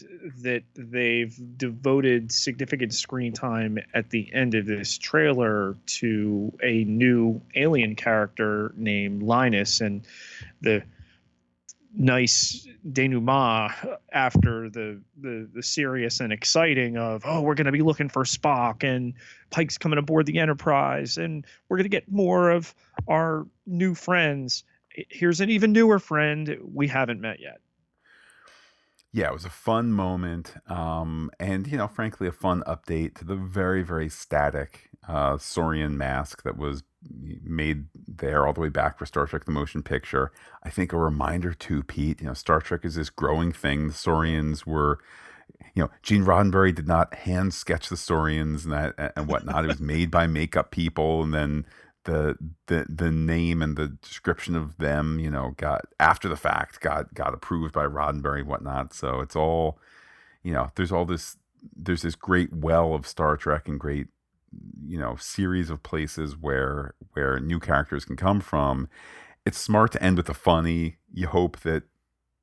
that 0.42 0.64
they've 0.74 1.36
devoted 1.58 2.32
significant 2.32 2.94
screen 2.94 3.34
time 3.34 3.78
at 3.94 4.10
the 4.10 4.34
end 4.34 4.56
of 4.56 4.66
this 4.66 4.98
trailer 4.98 5.76
to 6.00 6.54
a 6.64 6.86
new 6.86 7.42
alien 7.56 7.96
character 7.96 8.72
named 8.78 9.22
Linus, 9.22 9.82
and 9.82 10.06
the 10.62 10.82
nice 11.94 12.68
denouement 12.92 13.72
after 14.14 14.70
the, 14.70 15.02
the 15.20 15.50
the 15.54 15.64
serious 15.64 16.20
and 16.20 16.32
exciting 16.32 16.98
of 16.98 17.24
oh 17.26 17.42
we're 17.42 17.56
going 17.56 17.66
to 17.66 17.72
be 17.72 17.82
looking 17.82 18.10
for 18.10 18.24
Spock 18.24 18.84
and 18.84 19.14
Pike's 19.50 19.78
coming 19.78 19.98
aboard 19.98 20.26
the 20.26 20.38
Enterprise 20.38 21.18
and 21.18 21.46
we're 21.68 21.78
going 21.78 21.86
to 21.86 21.90
get 21.90 22.12
more 22.12 22.52
of 22.52 22.74
our 23.08 23.46
new 23.66 23.96
friends. 23.96 24.64
Here's 24.90 25.42
an 25.42 25.50
even 25.50 25.72
newer 25.72 26.00
friend 26.00 26.58
we 26.74 26.88
haven't 26.88 27.22
met 27.22 27.40
yet. 27.40 27.60
Yeah, 29.12 29.30
it 29.30 29.34
was 29.34 29.46
a 29.46 29.50
fun 29.50 29.92
moment, 29.92 30.54
um, 30.68 31.32
and 31.40 31.66
you 31.66 31.78
know, 31.78 31.88
frankly, 31.88 32.28
a 32.28 32.32
fun 32.32 32.64
update 32.68 33.16
to 33.16 33.26
the 33.26 33.36
very, 33.36 33.82
very 33.82 34.08
static 34.08 34.92
uh, 35.08 35.40
Saurian 35.40 35.98
mask 35.98 36.44
that 36.44 36.58
was 36.58 36.84
made 37.44 37.86
there 38.08 38.46
all 38.46 38.54
the 38.54 38.62
way 38.62 38.70
back 38.70 38.98
for 38.98 39.06
Star 39.06 39.26
Trek 39.26 39.46
the 39.46 39.52
Motion 39.52 39.84
Picture. 39.84 40.32
I 40.64 40.70
think 40.70 40.92
a 40.92 40.98
reminder 40.98 41.54
to 41.54 41.84
Pete, 41.84 42.22
you 42.22 42.28
know, 42.28 42.34
Star 42.34 42.60
Trek 42.62 42.84
is 42.84 42.96
this 42.96 43.10
growing 43.10 43.52
thing. 43.52 43.88
The 43.88 43.94
Saurians 43.94 44.66
were, 44.66 45.00
you 45.74 45.84
know, 45.84 45.90
Gene 46.04 46.26
Roddenberry 46.26 46.76
did 46.76 46.88
not 46.88 47.14
hand 47.14 47.54
sketch 47.54 47.90
the 47.90 47.98
Saurians 47.98 48.66
and 48.66 48.74
that 48.74 49.14
and 49.16 49.28
whatnot. 49.28 49.64
it 49.66 49.70
was 49.70 49.80
made 49.80 50.12
by 50.12 50.28
makeup 50.28 50.72
people, 50.72 51.24
and 51.24 51.34
then 51.34 51.66
the 52.04 52.38
the 52.68 52.86
the 52.90 53.12
name 53.12 53.62
and 53.62 53.78
the 53.78 53.88
description 54.02 54.56
of 54.56 54.78
them, 54.78 55.20
you 55.20 55.30
know, 55.30 55.54
got 55.58 55.86
after 56.00 56.28
the 56.28 56.36
fact 56.36 56.82
got 56.82 57.14
got 57.14 57.34
approved 57.34 57.74
by 57.74 57.86
Roddenberry 57.86 58.40
and 58.40 58.48
whatnot. 58.48 58.94
So 58.94 59.22
it's 59.22 59.36
all, 59.36 59.80
you 60.44 60.54
know, 60.54 60.70
there's 60.76 60.92
all 60.92 61.06
this 61.06 61.38
there's 61.76 62.02
this 62.02 62.16
great 62.16 62.54
well 62.54 62.94
of 62.94 63.08
Star 63.08 63.38
Trek 63.38 63.68
and 63.68 63.80
great 63.80 64.08
you 64.86 65.00
know 65.00 65.16
series 65.16 65.70
of 65.70 65.84
places 65.84 66.36
where 66.38 66.96
where 67.14 67.40
new 67.40 67.60
characters 67.60 68.06
can 68.06 68.16
come 68.16 68.42
from 68.42 68.88
it's 69.46 69.58
smart 69.58 69.92
to 69.92 70.04
end 70.04 70.18
with 70.18 70.30
a 70.30 70.34
funny 70.34 70.98
you 71.14 71.28
hope 71.28 71.60
that 71.62 71.84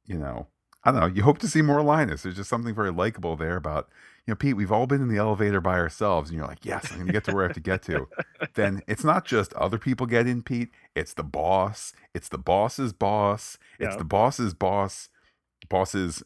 you 0.05 0.19
know 0.19 0.47
i 0.85 0.91
don't 0.91 1.01
know 1.01 1.07
you 1.07 1.23
hope 1.23 1.39
to 1.39 1.49
see 1.49 1.63
more 1.63 1.83
linus. 1.83 2.23
There's 2.23 2.37
just 2.37 2.51
something 2.51 2.75
very 2.75 2.93
likable 2.93 3.37
there 3.37 3.57
about 3.57 3.89
you 4.27 4.33
know 4.33 4.37
pete 4.37 4.57
we've 4.57 4.73
all 4.73 4.87
been 4.87 5.03
in 5.03 5.09
the 5.09 5.19
elevator 5.19 5.61
by 5.61 5.79
ourselves 5.79 6.31
and 6.31 6.39
you're 6.39 6.47
like 6.47 6.65
yes 6.65 6.91
i'm 6.93 6.99
gonna 6.99 7.13
get 7.13 7.25
to 7.25 7.35
where 7.35 7.45
i 7.45 7.47
have 7.49 7.55
to 7.55 7.61
get 7.61 7.83
to. 7.83 8.09
Then 8.55 8.83
it's 8.87 9.05
not 9.05 9.25
just 9.25 9.53
other 9.55 9.79
people 9.79 10.07
get 10.07 10.27
in 10.27 10.43
pete. 10.43 10.71
It's 10.95 11.13
the 11.13 11.23
boss. 11.23 11.93
It's 12.15 12.29
the 12.31 12.39
boss's 12.39 12.95
boss. 12.95 13.59
It's 13.79 13.93
yeah. 13.93 13.97
the 13.99 14.05
boss's 14.05 14.55
boss 14.55 15.11
boss's 15.69 16.23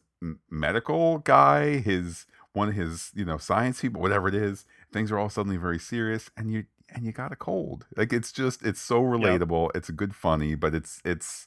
medical 0.50 1.18
guy 1.18 1.78
his 1.78 2.26
one 2.52 2.68
of 2.68 2.74
his 2.74 3.10
you 3.14 3.24
know 3.24 3.38
science 3.38 3.80
people 3.80 4.00
whatever 4.02 4.28
it 4.28 4.34
is 4.34 4.66
things 4.92 5.10
are 5.10 5.18
all 5.18 5.28
suddenly 5.30 5.56
very 5.56 5.78
serious 5.78 6.30
and 6.36 6.50
you 6.50 6.64
and 6.92 7.04
you 7.04 7.12
got 7.12 7.32
a 7.32 7.36
cold. 7.36 7.86
Like 7.96 8.12
it's 8.12 8.32
just 8.32 8.64
it's 8.64 8.80
so 8.80 9.02
relatable 9.02 9.66
yep. 9.68 9.76
it's 9.76 9.88
a 9.88 9.92
good 9.92 10.14
funny 10.14 10.54
but 10.54 10.74
it's 10.74 11.00
it's 11.04 11.46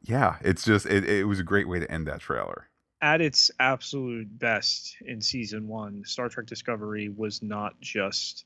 yeah 0.00 0.36
it's 0.40 0.64
just 0.64 0.86
it, 0.86 1.08
it 1.08 1.24
was 1.24 1.40
a 1.40 1.44
great 1.44 1.68
way 1.68 1.80
to 1.80 1.90
end 1.90 2.06
that 2.06 2.20
trailer. 2.20 2.68
At 3.00 3.20
its 3.20 3.50
absolute 3.58 4.38
best 4.38 4.96
in 5.04 5.20
season 5.20 5.68
one 5.68 6.04
star 6.04 6.28
trek 6.28 6.46
discovery 6.46 7.08
was 7.08 7.42
not 7.42 7.80
just 7.80 8.44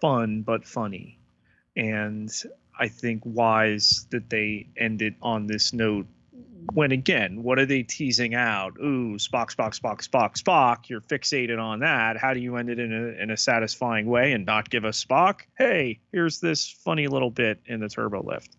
fun 0.00 0.42
but 0.42 0.66
funny. 0.66 1.18
And 1.76 2.30
i 2.78 2.88
think 2.88 3.22
wise 3.24 4.06
that 4.10 4.30
they 4.30 4.68
ended 4.76 5.14
on 5.22 5.46
this 5.46 5.72
note 5.72 6.06
when 6.72 6.92
again, 6.92 7.42
what 7.42 7.58
are 7.58 7.66
they 7.66 7.82
teasing 7.82 8.34
out? 8.34 8.74
Ooh, 8.78 9.16
Spock, 9.16 9.54
Spock, 9.54 9.78
Spock, 9.78 10.06
Spock, 10.06 10.34
Spock. 10.36 10.88
You're 10.88 11.00
fixated 11.00 11.60
on 11.60 11.80
that. 11.80 12.16
How 12.16 12.34
do 12.34 12.40
you 12.40 12.56
end 12.56 12.70
it 12.70 12.78
in 12.78 12.92
a 12.92 13.22
in 13.22 13.30
a 13.30 13.36
satisfying 13.36 14.06
way 14.06 14.32
and 14.32 14.46
not 14.46 14.70
give 14.70 14.84
us 14.84 15.04
Spock? 15.04 15.42
Hey, 15.58 16.00
here's 16.12 16.40
this 16.40 16.68
funny 16.68 17.06
little 17.06 17.30
bit 17.30 17.60
in 17.66 17.80
the 17.80 17.88
turbo 17.88 18.22
lift. 18.22 18.56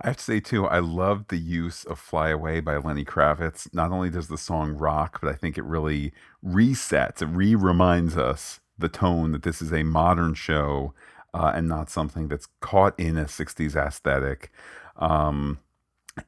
I 0.00 0.08
have 0.08 0.16
to 0.18 0.22
say 0.22 0.38
too, 0.38 0.66
I 0.66 0.78
love 0.78 1.26
the 1.28 1.38
use 1.38 1.84
of 1.84 1.98
"Fly 1.98 2.30
Away" 2.30 2.60
by 2.60 2.76
Lenny 2.76 3.04
Kravitz. 3.04 3.72
Not 3.74 3.90
only 3.90 4.10
does 4.10 4.28
the 4.28 4.38
song 4.38 4.72
rock, 4.72 5.18
but 5.20 5.30
I 5.30 5.34
think 5.34 5.58
it 5.58 5.64
really 5.64 6.12
resets, 6.44 7.22
it 7.22 7.26
re-reminds 7.26 8.16
us 8.16 8.60
the 8.78 8.88
tone 8.88 9.32
that 9.32 9.42
this 9.42 9.60
is 9.60 9.72
a 9.72 9.82
modern 9.82 10.34
show 10.34 10.94
uh, 11.34 11.52
and 11.54 11.68
not 11.68 11.90
something 11.90 12.28
that's 12.28 12.46
caught 12.60 12.98
in 12.98 13.18
a 13.18 13.24
'60s 13.24 13.74
aesthetic. 13.74 14.52
Um, 14.96 15.58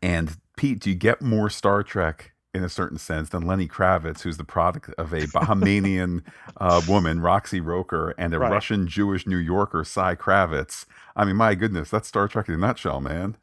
and 0.02 0.36
Pete, 0.56 0.80
do 0.80 0.90
you 0.90 0.96
get 0.96 1.22
more 1.22 1.50
Star 1.50 1.82
Trek 1.82 2.32
in 2.52 2.64
a 2.64 2.68
certain 2.68 2.98
sense 2.98 3.28
than 3.28 3.46
Lenny 3.46 3.68
Kravitz, 3.68 4.22
who's 4.22 4.36
the 4.36 4.44
product 4.44 4.90
of 4.98 5.12
a 5.12 5.22
Bahamian 5.28 6.22
uh, 6.56 6.82
woman, 6.88 7.20
Roxie 7.20 7.60
Roker, 7.60 8.14
and 8.18 8.34
a 8.34 8.38
right. 8.38 8.50
Russian 8.50 8.86
Jewish 8.86 9.26
New 9.26 9.36
Yorker, 9.36 9.84
Sy 9.84 10.16
Kravitz? 10.16 10.84
I 11.14 11.24
mean, 11.24 11.36
my 11.36 11.54
goodness, 11.54 11.90
that's 11.90 12.08
Star 12.08 12.28
Trek 12.28 12.48
in 12.48 12.54
a 12.54 12.58
nutshell, 12.58 13.00
man. 13.00 13.36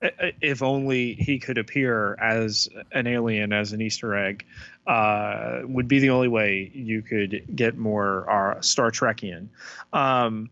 If 0.00 0.62
only 0.62 1.14
he 1.14 1.38
could 1.38 1.56
appear 1.56 2.14
as 2.20 2.68
an 2.92 3.06
alien, 3.06 3.52
as 3.52 3.72
an 3.72 3.80
Easter 3.80 4.14
egg, 4.14 4.44
uh, 4.86 5.60
would 5.64 5.88
be 5.88 5.98
the 5.98 6.10
only 6.10 6.28
way 6.28 6.70
you 6.74 7.00
could 7.00 7.44
get 7.54 7.78
more 7.78 8.28
uh, 8.30 8.60
Star 8.60 8.90
Trekian. 8.90 9.48
Um, 9.94 10.50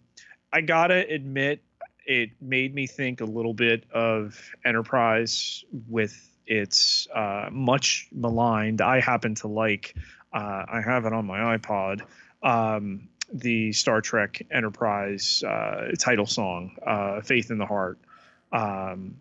I 0.52 0.60
gotta 0.62 1.06
admit, 1.08 1.60
it 2.06 2.30
made 2.40 2.74
me 2.74 2.86
think 2.86 3.20
a 3.20 3.24
little 3.24 3.54
bit 3.54 3.84
of 3.92 4.38
Enterprise 4.64 5.64
with 5.88 6.30
its 6.46 7.06
uh, 7.14 7.48
much 7.50 8.08
maligned. 8.12 8.80
I 8.80 9.00
happen 9.00 9.34
to 9.36 9.48
like. 9.48 9.94
Uh, 10.32 10.64
I 10.68 10.80
have 10.84 11.04
it 11.04 11.12
on 11.12 11.26
my 11.26 11.56
iPod. 11.56 12.02
Um, 12.42 13.08
the 13.32 13.72
Star 13.72 14.00
Trek 14.00 14.42
Enterprise 14.50 15.42
uh, 15.42 15.92
title 15.98 16.26
song, 16.26 16.76
uh, 16.86 17.20
"Faith 17.20 17.50
in 17.50 17.58
the 17.58 17.66
Heart," 17.66 17.98
um, 18.52 19.16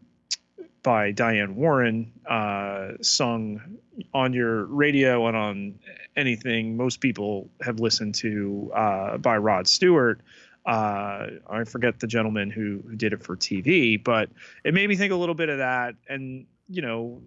by 0.83 1.11
Diane 1.11 1.55
Warren, 1.55 2.11
uh, 2.25 2.93
sung 3.01 3.77
on 4.13 4.33
your 4.33 4.65
radio 4.65 5.27
and 5.27 5.37
on 5.37 5.79
anything 6.15 6.75
most 6.75 6.99
people 6.99 7.49
have 7.61 7.79
listened 7.79 8.15
to 8.15 8.71
uh, 8.73 9.17
by 9.17 9.37
Rod 9.37 9.67
Stewart. 9.67 10.21
Uh, 10.65 11.27
I 11.49 11.63
forget 11.65 11.99
the 11.99 12.07
gentleman 12.07 12.51
who, 12.51 12.83
who 12.87 12.95
did 12.95 13.13
it 13.13 13.23
for 13.23 13.35
TV, 13.35 14.01
but 14.01 14.29
it 14.63 14.73
made 14.73 14.87
me 14.87 14.95
think 14.95 15.11
a 15.11 15.15
little 15.15 15.35
bit 15.35 15.49
of 15.49 15.57
that. 15.57 15.95
And, 16.07 16.45
you 16.69 16.81
know, 16.81 17.21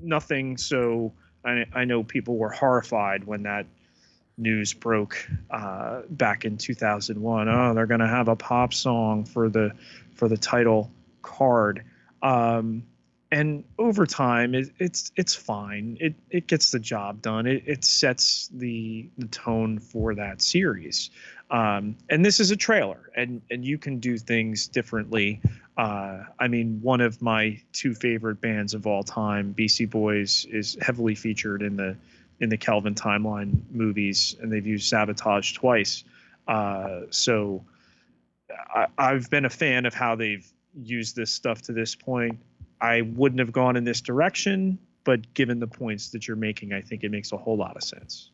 nothing 0.00 0.56
so. 0.56 1.12
I, 1.44 1.64
I 1.72 1.84
know 1.84 2.02
people 2.02 2.36
were 2.36 2.50
horrified 2.50 3.24
when 3.24 3.44
that 3.44 3.66
news 4.36 4.72
broke 4.72 5.28
uh, 5.50 6.02
back 6.10 6.44
in 6.44 6.56
2001. 6.56 7.48
Oh, 7.48 7.74
they're 7.74 7.86
going 7.86 8.00
to 8.00 8.08
have 8.08 8.28
a 8.28 8.36
pop 8.36 8.74
song 8.74 9.24
for 9.24 9.48
the 9.48 9.72
for 10.14 10.28
the 10.28 10.36
title 10.36 10.90
card. 11.22 11.84
Um, 12.22 12.84
and 13.32 13.64
over 13.78 14.06
time, 14.06 14.54
it, 14.54 14.70
it's 14.78 15.12
it's 15.14 15.34
fine. 15.34 15.96
It 16.00 16.14
it 16.30 16.46
gets 16.48 16.72
the 16.72 16.80
job 16.80 17.22
done. 17.22 17.46
It 17.46 17.62
it 17.64 17.84
sets 17.84 18.48
the 18.52 19.08
the 19.18 19.28
tone 19.28 19.78
for 19.78 20.14
that 20.16 20.42
series. 20.42 21.10
Um, 21.50 21.96
and 22.08 22.24
this 22.24 22.38
is 22.38 22.50
a 22.50 22.56
trailer, 22.56 23.10
and 23.16 23.42
and 23.50 23.64
you 23.64 23.76
can 23.76 23.98
do 23.98 24.18
things 24.18 24.68
differently. 24.68 25.40
Uh, 25.76 26.24
I 26.38 26.46
mean, 26.46 26.80
one 26.82 27.00
of 27.00 27.20
my 27.20 27.60
two 27.72 27.94
favorite 27.94 28.40
bands 28.40 28.74
of 28.74 28.86
all 28.86 29.02
time, 29.02 29.52
Beastie 29.52 29.86
Boys, 29.86 30.46
is 30.50 30.76
heavily 30.80 31.14
featured 31.14 31.62
in 31.62 31.76
the 31.76 31.96
in 32.40 32.48
the 32.48 32.56
Kelvin 32.56 32.94
timeline 32.94 33.62
movies, 33.70 34.36
and 34.40 34.52
they've 34.52 34.66
used 34.66 34.88
sabotage 34.88 35.52
twice. 35.54 36.04
Uh, 36.46 37.02
so 37.10 37.64
I, 38.74 38.86
I've 38.96 39.28
been 39.30 39.44
a 39.44 39.50
fan 39.50 39.86
of 39.86 39.94
how 39.94 40.14
they've 40.14 40.46
used 40.74 41.16
this 41.16 41.32
stuff 41.32 41.62
to 41.62 41.72
this 41.72 41.94
point. 41.94 42.38
I 42.80 43.02
wouldn't 43.02 43.40
have 43.40 43.52
gone 43.52 43.76
in 43.76 43.84
this 43.84 44.00
direction, 44.00 44.78
but 45.04 45.34
given 45.34 45.58
the 45.58 45.66
points 45.66 46.10
that 46.10 46.26
you're 46.26 46.36
making, 46.36 46.72
I 46.72 46.80
think 46.80 47.04
it 47.04 47.10
makes 47.10 47.32
a 47.32 47.36
whole 47.36 47.56
lot 47.56 47.76
of 47.76 47.82
sense. 47.82 48.30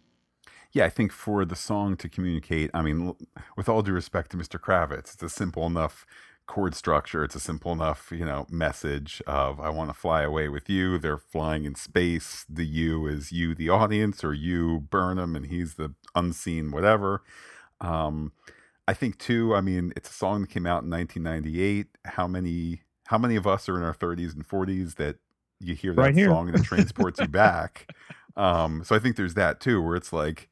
Yeah, 0.72 0.84
I 0.84 0.90
think 0.90 1.12
for 1.12 1.44
the 1.44 1.56
song 1.56 1.96
to 1.96 2.08
communicate, 2.08 2.70
I 2.74 2.82
mean, 2.82 3.14
with 3.56 3.68
all 3.68 3.82
due 3.82 3.92
respect 3.92 4.30
to 4.32 4.36
Mr. 4.36 4.58
Kravitz, 4.60 5.14
it's 5.14 5.22
a 5.22 5.28
simple 5.28 5.66
enough 5.66 6.04
chord 6.46 6.74
structure. 6.74 7.24
It's 7.24 7.34
a 7.34 7.40
simple 7.40 7.72
enough, 7.72 8.12
you 8.12 8.24
know, 8.24 8.46
message 8.50 9.22
of 9.26 9.60
I 9.60 9.68
want 9.70 9.90
to 9.90 9.94
fly 9.94 10.22
away 10.22 10.48
with 10.48 10.68
you. 10.68 10.98
They're 10.98 11.18
flying 11.18 11.64
in 11.64 11.74
space. 11.74 12.44
The 12.48 12.64
you 12.64 13.06
is 13.06 13.32
you, 13.32 13.54
the 13.54 13.68
audience, 13.68 14.22
or 14.24 14.32
you, 14.32 14.80
Burnham, 14.80 15.34
and 15.36 15.46
he's 15.46 15.74
the 15.74 15.94
unseen 16.14 16.70
whatever. 16.70 17.22
Um, 17.80 18.32
I 18.88 18.94
think 18.94 19.18
too. 19.18 19.54
I 19.54 19.60
mean, 19.60 19.92
it's 19.96 20.10
a 20.10 20.12
song 20.12 20.42
that 20.42 20.50
came 20.50 20.66
out 20.66 20.84
in 20.84 20.90
1998. 20.90 21.86
How 22.04 22.26
many? 22.26 22.82
How 23.08 23.18
many 23.18 23.36
of 23.36 23.46
us 23.46 23.68
are 23.68 23.76
in 23.76 23.84
our 23.84 23.94
30s 23.94 24.34
and 24.34 24.46
40s 24.46 24.96
that 24.96 25.16
you 25.60 25.76
hear 25.76 25.92
that 25.94 26.02
Right 26.02 26.14
song 26.16 26.48
and 26.48 26.58
it 26.58 26.64
transports 26.64 27.20
you 27.20 27.28
back? 27.28 27.92
Um, 28.36 28.84
so 28.84 28.94
I 28.94 28.98
think 28.98 29.16
there's 29.16 29.32
that 29.32 29.60
too, 29.60 29.80
where 29.80 29.96
it's 29.96 30.12
like, 30.12 30.50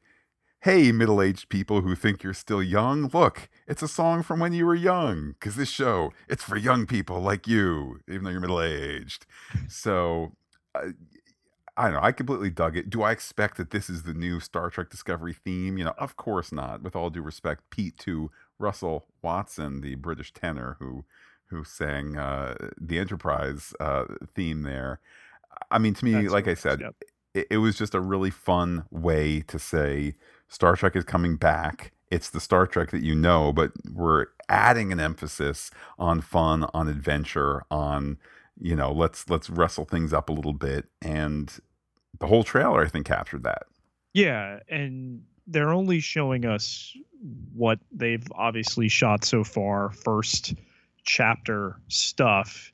hey, 0.65 0.91
middle 0.91 1.21
aged 1.21 1.47
people 1.49 1.81
who 1.81 1.93
think 1.93 2.23
you're 2.23 2.33
still 2.33 2.63
young, 2.63 3.07
look, 3.13 3.49
it's 3.67 3.83
a 3.83 3.87
song 3.87 4.23
from 4.23 4.39
when 4.39 4.51
you 4.51 4.65
were 4.65 4.73
young. 4.73 5.35
Because 5.39 5.55
this 5.55 5.69
show, 5.69 6.11
it's 6.27 6.43
for 6.43 6.57
young 6.57 6.87
people 6.87 7.21
like 7.21 7.47
you, 7.47 7.99
even 8.09 8.23
though 8.23 8.31
you're 8.31 8.39
middle 8.39 8.59
aged. 8.59 9.27
So 9.69 10.31
uh, 10.73 10.87
I 11.77 11.83
don't 11.83 11.93
know. 11.93 11.99
I 12.01 12.11
completely 12.11 12.49
dug 12.49 12.75
it. 12.75 12.89
Do 12.89 13.03
I 13.03 13.11
expect 13.11 13.57
that 13.57 13.69
this 13.69 13.91
is 13.91 14.03
the 14.03 14.15
new 14.15 14.39
Star 14.39 14.71
Trek 14.71 14.89
Discovery 14.89 15.33
theme? 15.33 15.77
You 15.77 15.85
know, 15.85 15.93
of 15.99 16.17
course 16.17 16.51
not. 16.51 16.81
With 16.81 16.95
all 16.95 17.11
due 17.11 17.21
respect, 17.21 17.69
Pete 17.69 17.99
to 17.99 18.31
Russell 18.57 19.05
Watson, 19.21 19.81
the 19.81 19.93
British 19.93 20.33
tenor 20.33 20.77
who 20.79 21.05
who 21.49 21.63
sang 21.63 22.17
uh, 22.17 22.55
the 22.81 22.97
Enterprise 22.97 23.75
uh, 23.79 24.05
theme 24.33 24.63
there. 24.63 24.99
I 25.69 25.77
mean, 25.77 25.93
to 25.93 26.03
me, 26.03 26.13
That's 26.13 26.33
like 26.33 26.47
I 26.47 26.55
said, 26.55 26.81
yep. 26.81 26.95
it, 27.35 27.45
it 27.51 27.57
was 27.57 27.77
just 27.77 27.93
a 27.93 27.99
really 27.99 28.31
fun 28.31 28.85
way 28.89 29.41
to 29.41 29.59
say 29.59 30.15
Star 30.47 30.75
Trek 30.75 30.95
is 30.95 31.03
coming 31.03 31.35
back. 31.35 31.91
It's 32.11 32.29
the 32.29 32.39
Star 32.39 32.67
Trek 32.67 32.91
that 32.91 33.03
you 33.03 33.15
know, 33.15 33.51
but 33.51 33.71
we're 33.91 34.27
adding 34.47 34.91
an 34.91 34.99
emphasis 34.99 35.71
on 35.97 36.21
fun, 36.21 36.65
on 36.73 36.87
adventure, 36.87 37.63
on 37.71 38.17
you 38.59 38.75
know, 38.75 38.91
let's 38.91 39.29
let's 39.29 39.49
wrestle 39.49 39.85
things 39.85 40.13
up 40.13 40.29
a 40.29 40.33
little 40.33 40.53
bit. 40.53 40.85
And 41.01 41.51
the 42.19 42.27
whole 42.27 42.43
trailer, 42.43 42.83
I 42.83 42.87
think, 42.87 43.05
captured 43.05 43.43
that. 43.43 43.63
Yeah, 44.13 44.59
and 44.69 45.23
they're 45.47 45.73
only 45.73 45.99
showing 45.99 46.45
us 46.45 46.95
what 47.53 47.79
they've 47.91 48.25
obviously 48.33 48.87
shot 48.87 49.25
so 49.25 49.43
far, 49.43 49.91
first 49.91 50.53
chapter 51.03 51.79
stuff. 51.87 52.71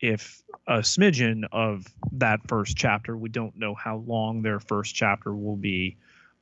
If 0.00 0.42
a 0.66 0.78
smidgen 0.78 1.44
of 1.52 1.86
that 2.12 2.40
first 2.48 2.76
chapter, 2.76 3.16
we 3.16 3.28
don't 3.28 3.56
know 3.56 3.74
how 3.74 3.98
long 4.06 4.42
their 4.42 4.60
first 4.60 4.94
chapter 4.94 5.34
will 5.34 5.56
be 5.56 5.96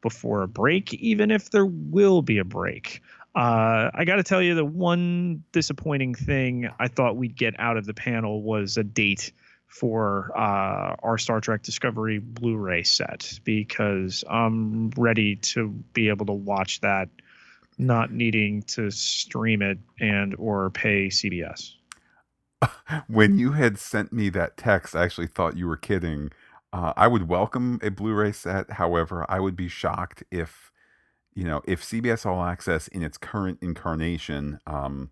before 0.04 0.42
a 0.42 0.48
break, 0.48 0.92
even 0.92 1.30
if 1.30 1.48
there 1.48 1.64
will 1.64 2.20
be 2.20 2.36
a 2.36 2.44
break. 2.44 3.00
Uh, 3.34 3.90
I 3.94 4.04
got 4.04 4.16
to 4.16 4.22
tell 4.22 4.42
you, 4.42 4.54
the 4.54 4.66
one 4.66 5.42
disappointing 5.50 6.14
thing 6.14 6.68
I 6.78 6.88
thought 6.88 7.16
we'd 7.16 7.34
get 7.34 7.58
out 7.58 7.78
of 7.78 7.86
the 7.86 7.94
panel 7.94 8.42
was 8.42 8.76
a 8.76 8.84
date 8.84 9.32
for 9.66 10.30
uh, 10.36 10.94
our 11.02 11.16
Star 11.16 11.40
Trek 11.40 11.62
Discovery 11.62 12.18
Blu-ray 12.18 12.82
set 12.82 13.40
because 13.44 14.22
I'm 14.30 14.90
ready 14.90 15.36
to 15.36 15.70
be 15.94 16.10
able 16.10 16.26
to 16.26 16.32
watch 16.32 16.82
that, 16.82 17.08
not 17.78 18.12
needing 18.12 18.62
to 18.74 18.90
stream 18.90 19.62
it 19.62 19.78
and 19.98 20.36
or 20.38 20.68
pay 20.70 21.08
CBS. 21.08 21.72
When 23.08 23.38
you 23.38 23.52
had 23.52 23.78
sent 23.78 24.12
me 24.12 24.28
that 24.30 24.58
text, 24.58 24.94
I 24.94 25.02
actually 25.02 25.26
thought 25.26 25.56
you 25.56 25.66
were 25.66 25.76
kidding. 25.76 26.30
Uh, 26.74 26.92
I 26.96 27.06
would 27.06 27.28
welcome 27.28 27.78
a 27.84 27.90
Blu-ray 27.90 28.32
set. 28.32 28.72
However, 28.72 29.24
I 29.28 29.38
would 29.38 29.54
be 29.54 29.68
shocked 29.68 30.24
if, 30.32 30.72
you 31.32 31.44
know, 31.44 31.62
if 31.66 31.84
CBS 31.84 32.26
All 32.26 32.42
Access 32.42 32.88
in 32.88 33.00
its 33.00 33.16
current 33.16 33.58
incarnation, 33.62 34.58
um, 34.66 35.10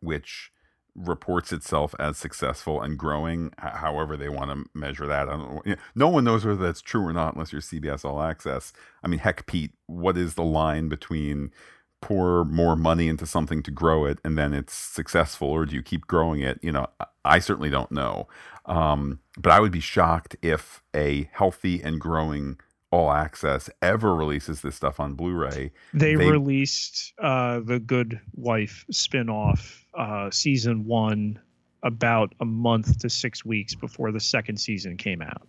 which 0.00 0.50
reports 0.94 1.52
itself 1.52 1.94
as 1.98 2.16
successful 2.16 2.80
and 2.80 2.98
growing, 2.98 3.52
however 3.58 4.16
they 4.16 4.30
want 4.30 4.50
to 4.50 4.64
measure 4.72 5.06
that. 5.06 5.28
Know, 5.28 5.60
No 5.94 6.08
one 6.08 6.24
knows 6.24 6.46
whether 6.46 6.64
that's 6.64 6.80
true 6.80 7.02
or 7.02 7.12
not 7.12 7.34
unless 7.34 7.52
you're 7.52 7.60
CBS 7.60 8.02
All 8.02 8.22
Access. 8.22 8.72
I 9.04 9.08
mean, 9.08 9.20
heck, 9.20 9.44
Pete, 9.44 9.72
what 9.88 10.16
is 10.16 10.36
the 10.36 10.42
line 10.42 10.88
between 10.88 11.50
pour 12.00 12.44
more 12.44 12.76
money 12.76 13.08
into 13.08 13.26
something 13.26 13.62
to 13.64 13.70
grow 13.70 14.04
it 14.04 14.18
and 14.24 14.38
then 14.38 14.54
it's 14.54 14.72
successful, 14.74 15.48
or 15.48 15.66
do 15.66 15.74
you 15.74 15.82
keep 15.82 16.06
growing 16.06 16.40
it? 16.40 16.58
You 16.62 16.72
know, 16.72 16.86
I- 17.24 17.38
certainly 17.40 17.70
don't 17.70 17.90
know. 17.92 18.28
Um, 18.66 19.18
but 19.36 19.52
I 19.52 19.60
would 19.60 19.72
be 19.72 19.80
shocked 19.80 20.36
if 20.42 20.82
a 20.94 21.28
healthy 21.32 21.82
and 21.82 22.00
growing 22.00 22.58
All 22.90 23.10
Access 23.12 23.68
ever 23.82 24.14
releases 24.14 24.60
this 24.62 24.76
stuff 24.76 24.98
on 25.00 25.14
Blu-ray. 25.14 25.72
They, 25.92 26.14
They- 26.14 26.30
released 26.30 27.12
uh, 27.18 27.60
the 27.60 27.78
Good 27.80 28.20
Wife 28.34 28.84
spin-off 28.90 29.84
uh, 29.94 30.30
season 30.30 30.84
one 30.86 31.38
about 31.82 32.34
a 32.40 32.44
month 32.44 32.98
to 33.00 33.10
six 33.10 33.44
weeks 33.44 33.74
before 33.74 34.10
the 34.12 34.20
second 34.20 34.58
season 34.58 34.96
came 34.96 35.22
out. 35.22 35.46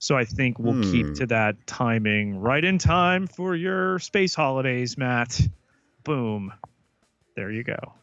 So 0.00 0.16
I 0.18 0.26
think 0.26 0.60
we'll 0.60 0.78
Hmm. 0.78 0.82
keep 0.82 1.14
to 1.16 1.28
that 1.28 1.56
timing 1.66 2.38
right 2.38 2.64
in 2.64 2.78
time 2.78 3.28
for 3.28 3.56
your 3.56 4.00
space 4.00 4.34
holidays, 4.36 4.98
Matt. 4.98 5.40
Boom. 6.04 6.52
There 7.36 7.52
you 7.52 7.64
go. 7.64 7.94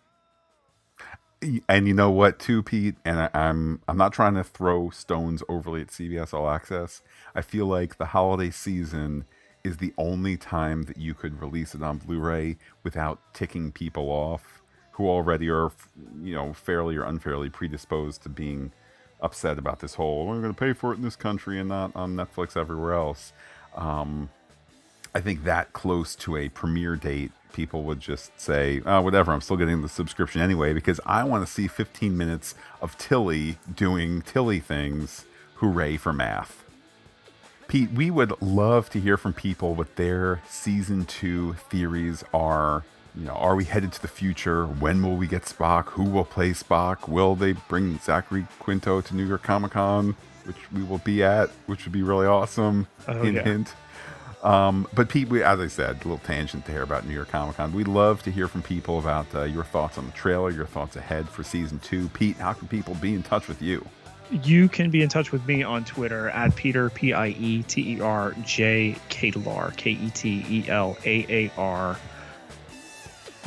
and 1.70 1.88
you 1.88 1.96
know 1.96 2.12
what 2.12 2.40
too 2.40 2.64
pete 2.64 2.96
and 3.06 3.20
I, 3.20 3.30
i'm 3.34 3.82
i'm 3.88 3.98
not 3.98 4.14
trying 4.14 4.36
to 4.36 4.44
throw 4.44 4.90
stones 4.92 5.44
overly 5.50 5.82
at 5.82 5.88
cbs 5.90 6.34
all 6.34 6.50
access 6.50 7.02
i 7.36 7.42
feel 7.42 7.68
like 7.68 7.98
the 7.98 8.08
holiday 8.08 8.52
season 8.52 9.26
is 9.64 9.78
the 9.78 9.94
only 9.98 10.38
time 10.38 10.84
that 10.84 10.98
you 10.98 11.14
could 11.14 11.42
release 11.42 11.76
it 11.76 11.84
on 11.84 12.00
blu-ray 12.00 12.58
without 12.84 13.22
ticking 13.34 13.72
people 13.72 14.10
off 14.10 14.64
who 14.94 15.08
already 15.10 15.50
are 15.50 15.72
you 16.22 16.36
know 16.36 16.54
fairly 16.54 16.98
or 16.98 17.04
unfairly 17.06 17.50
predisposed 17.50 18.24
to 18.24 18.30
being 18.30 18.74
upset 19.22 19.58
about 19.58 19.80
this 19.80 19.96
whole 19.96 20.26
we're 20.28 20.40
going 20.42 20.54
to 20.54 20.60
pay 20.60 20.74
for 20.74 20.94
it 20.94 20.98
in 20.98 21.02
this 21.02 21.16
country 21.16 21.60
and 21.60 21.70
not 21.70 21.96
on 21.96 22.16
netflix 22.16 22.56
everywhere 22.56 22.94
else 22.94 23.34
um, 23.76 24.30
I 25.18 25.20
think 25.20 25.46
that 25.46 25.74
close 25.74 26.16
to 26.18 26.38
a 26.38 26.50
premiere 26.50 26.96
date, 26.96 27.32
people 27.54 27.84
would 27.86 28.00
just 28.00 28.40
say, 28.40 28.82
oh, 28.86 29.02
whatever, 29.02 29.32
I'm 29.32 29.42
still 29.42 29.58
getting 29.58 29.82
the 29.82 29.90
subscription 29.90 30.42
anyway, 30.42 30.74
because 30.74 31.00
I 31.08 31.24
want 31.24 31.46
to 31.46 31.52
see 31.52 31.68
15 31.68 32.16
minutes 32.16 32.54
of 32.84 32.96
Tilly 33.00 33.58
doing 33.74 34.22
Tilly 34.22 34.60
things. 34.60 35.26
Hooray 35.56 35.98
for 35.98 36.14
math. 36.14 36.64
Pete, 37.68 37.92
we 37.92 38.12
would 38.12 38.40
love 38.42 38.92
to 38.92 39.00
hear 39.00 39.18
from 39.18 39.34
people 39.34 39.74
what 39.74 39.96
their 39.96 40.42
season 40.48 41.06
two 41.06 41.54
theories 41.54 42.24
are. 42.32 42.84
You 43.18 43.26
know, 43.26 43.34
are 43.34 43.56
we 43.56 43.64
headed 43.64 43.92
to 43.94 44.02
the 44.02 44.08
future? 44.08 44.68
When 44.68 45.02
will 45.02 45.16
we 45.16 45.26
get 45.26 45.42
Spock? 45.44 45.86
Who 45.90 46.04
will 46.04 46.24
play 46.24 46.52
Spock? 46.52 47.08
Will 47.08 47.34
they 47.34 47.54
bring 47.54 47.98
Zachary 47.98 48.46
Quinto 48.60 49.02
to 49.02 49.16
New 49.16 49.26
York 49.26 49.42
Comic 49.42 49.72
Con, 49.72 50.16
which 50.44 50.72
we 50.72 50.84
will 50.84 51.00
be 51.00 51.24
at, 51.24 51.50
which 51.66 51.86
would 51.86 51.92
be 51.92 52.04
really 52.04 52.28
awesome? 52.28 52.86
Oh, 53.08 53.24
hint, 53.24 53.38
yeah. 53.38 53.44
hint. 53.44 53.74
Um, 54.44 54.88
but 54.94 55.10
Pete, 55.10 55.30
we, 55.30 55.42
as 55.42 55.60
I 55.60 55.66
said, 55.66 55.96
a 55.96 55.98
little 56.08 56.20
tangent 56.20 56.66
there 56.66 56.84
about 56.84 57.08
New 57.08 57.14
York 57.16 57.30
Comic 57.30 57.58
Con. 57.58 57.74
We'd 57.74 57.88
love 57.88 58.22
to 58.22 58.32
hear 58.32 58.48
from 58.48 58.62
people 58.62 59.00
about 59.00 59.34
uh, 59.34 59.44
your 59.46 59.64
thoughts 59.64 59.98
on 59.98 60.06
the 60.06 60.12
trailer, 60.12 60.52
your 60.52 60.68
thoughts 60.68 60.96
ahead 60.96 61.28
for 61.28 61.42
season 61.42 61.80
two. 61.80 62.10
Pete, 62.10 62.38
how 62.38 62.54
can 62.54 62.68
people 62.68 62.94
be 62.96 63.16
in 63.16 63.24
touch 63.24 63.48
with 63.48 63.64
you? 63.64 63.84
You 64.44 64.70
can 64.70 64.92
be 64.92 65.02
in 65.02 65.10
touch 65.10 65.32
with 65.32 65.44
me 65.48 65.64
on 65.64 65.86
Twitter 65.86 66.30
at 66.30 66.56
Peter 66.56 66.92
P 66.92 67.14
I 67.14 67.30
E 67.30 67.64
T 67.64 67.94
E 67.96 68.02
R 68.02 68.36
J 68.46 68.96
Ketelaar 69.10 69.76
K 69.76 69.92
E 69.92 70.10
T 70.12 70.46
E 70.48 70.70
L 70.70 70.96
A 71.04 71.26
A 71.30 71.52
R 71.58 71.98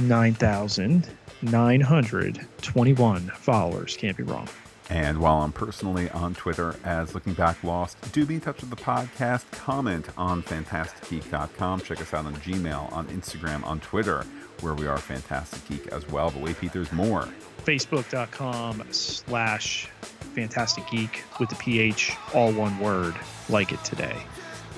nine 0.01 0.35
thousand 0.35 1.09
nine 1.43 1.81
hundred 1.81 2.47
twenty 2.63 2.93
one 2.93 3.31
followers. 3.37 3.97
Can't 3.97 4.17
be 4.17 4.23
wrong. 4.23 4.49
And 4.91 5.19
while 5.21 5.43
I'm 5.43 5.53
personally 5.53 6.11
on 6.11 6.35
Twitter 6.35 6.75
as 6.83 7.15
Looking 7.15 7.35
Back 7.35 7.63
Lost, 7.63 8.13
do 8.13 8.27
be 8.27 8.35
in 8.35 8.41
touch 8.41 8.61
with 8.61 8.71
the 8.71 8.77
podcast. 8.77 9.49
Comment 9.53 10.05
on 10.19 10.43
fantasticgeek.com. 10.43 11.83
Check 11.83 12.01
us 12.01 12.13
out 12.13 12.27
on 12.27 12.35
Gmail, 12.37 12.93
on 12.93 13.07
Instagram, 13.07 13.65
on 13.65 13.79
Twitter, 13.79 14.27
where 14.63 14.75
we 14.75 14.89
are 14.89 14.99
Fantastic 14.99 15.69
Geek 15.69 15.93
as 15.93 16.09
well. 16.09 16.33
But 16.33 16.43
wait, 16.43 16.59
Pete, 16.61 16.73
there's 16.73 16.91
more. 16.91 17.29
Facebook.com 17.65 18.83
slash 18.91 19.89
Fantastic 20.35 20.89
Geek 20.91 21.23
with 21.39 21.51
the 21.51 21.57
PH, 21.57 22.17
all 22.35 22.53
one 22.53 22.77
word, 22.81 23.15
like 23.49 23.71
it 23.71 23.85
today. 23.85 24.17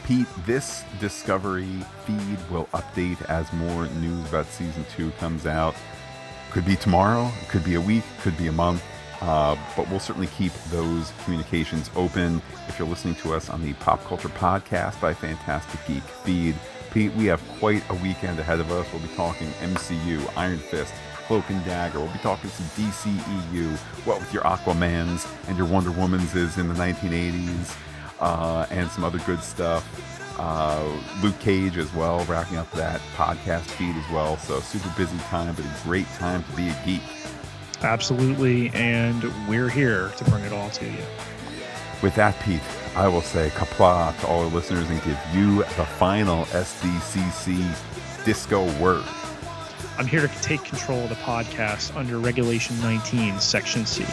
Pete, 0.05 0.27
this 0.47 0.85
Discovery 1.01 1.69
feed 2.05 2.39
will 2.51 2.67
update 2.75 3.23
as 3.27 3.53
more 3.53 3.87
news 3.87 4.29
about 4.29 4.47
season 4.47 4.85
two 4.95 5.11
comes 5.13 5.47
out. 5.47 5.75
Could 6.51 6.65
be 6.65 6.77
tomorrow, 6.77 7.31
could 7.49 7.65
be 7.65 7.75
a 7.75 7.81
week, 7.81 8.03
could 8.21 8.37
be 8.37 8.49
a 8.49 8.53
month. 8.53 8.83
Uh, 9.21 9.57
but 9.77 9.89
we'll 9.89 10.01
certainly 10.01 10.27
keep 10.27 10.53
those 10.71 11.13
communications 11.23 11.91
open. 11.95 12.43
If 12.67 12.77
you're 12.77 12.89
listening 12.89 13.15
to 13.17 13.35
us 13.35 13.49
on 13.49 13.63
the 13.63 13.73
Pop 13.75 14.03
Culture 14.05 14.29
Podcast 14.29 15.01
by 15.01 15.15
Fantastic 15.15 15.79
Geek 15.87 16.03
feed, 16.03 16.57
Pete, 16.91 17.15
we 17.15 17.27
have 17.27 17.41
quite 17.61 17.89
a 17.89 17.95
weekend 17.95 18.41
ahead 18.41 18.59
of 18.59 18.71
us. 18.73 18.87
We'll 18.93 19.01
be 19.01 19.15
talking 19.15 19.47
MCU, 19.61 20.37
Iron 20.37 20.59
Fist, 20.59 20.93
Cloak 21.27 21.49
and 21.51 21.65
Dagger. 21.65 22.01
We'll 22.01 22.13
be 22.13 22.19
talking 22.19 22.51
some 22.51 22.67
DCEU, 22.67 23.77
what 24.05 24.19
with 24.19 24.35
your 24.35 24.43
Aquamans 24.43 25.33
and 25.49 25.57
your 25.57 25.69
Wonder 25.69 25.93
Woman's 25.93 26.35
is 26.35 26.59
in 26.59 26.67
the 26.67 26.75
1980s, 26.75 27.77
uh, 28.23 28.67
and 28.71 28.91
some 28.91 29.05
other 29.05 29.19
good 29.21 29.43
stuff. 29.43 29.87
Uh, 30.39 30.83
Luke 31.23 31.39
Cage 31.41 31.77
as 31.77 31.93
well, 31.93 32.25
wrapping 32.25 32.57
up 32.57 32.71
that 32.73 33.01
podcast 33.17 33.63
feed 33.63 33.95
as 33.95 34.11
well. 34.11 34.39
So 34.39 34.61
super 34.61 34.91
busy 34.97 35.19
time, 35.25 35.55
but 35.55 35.65
a 35.65 35.85
great 35.85 36.07
time 36.15 36.43
to 36.45 36.57
be 36.57 36.69
a 36.69 36.83
geek. 36.87 37.03
Absolutely, 37.83 38.71
and 38.71 39.25
we're 39.49 39.69
here 39.69 40.11
to 40.17 40.25
bring 40.25 40.45
it 40.45 40.53
all 40.53 40.71
to 40.71 40.87
you. 40.87 41.05
With 42.01 42.15
that, 42.15 42.41
Pete, 42.41 42.63
I 42.97 43.09
will 43.09 43.23
say 43.23 43.51
Qapla' 43.51 44.19
to 44.21 44.27
all 44.27 44.45
our 44.45 44.51
listeners 44.51 44.89
and 44.89 45.03
give 45.03 45.19
you 45.35 45.59
the 45.77 45.85
final 45.85 46.45
SDCC 46.47 48.25
disco 48.25 48.65
word. 48.81 49.05
I'm 49.99 50.07
here 50.07 50.27
to 50.27 50.43
take 50.43 50.65
control 50.65 51.01
of 51.03 51.11
the 51.11 51.15
podcast 51.17 51.95
under 51.97 52.19
Regulation 52.19 52.81
19, 52.81 53.39
Section 53.41 53.85
C. 53.85 54.05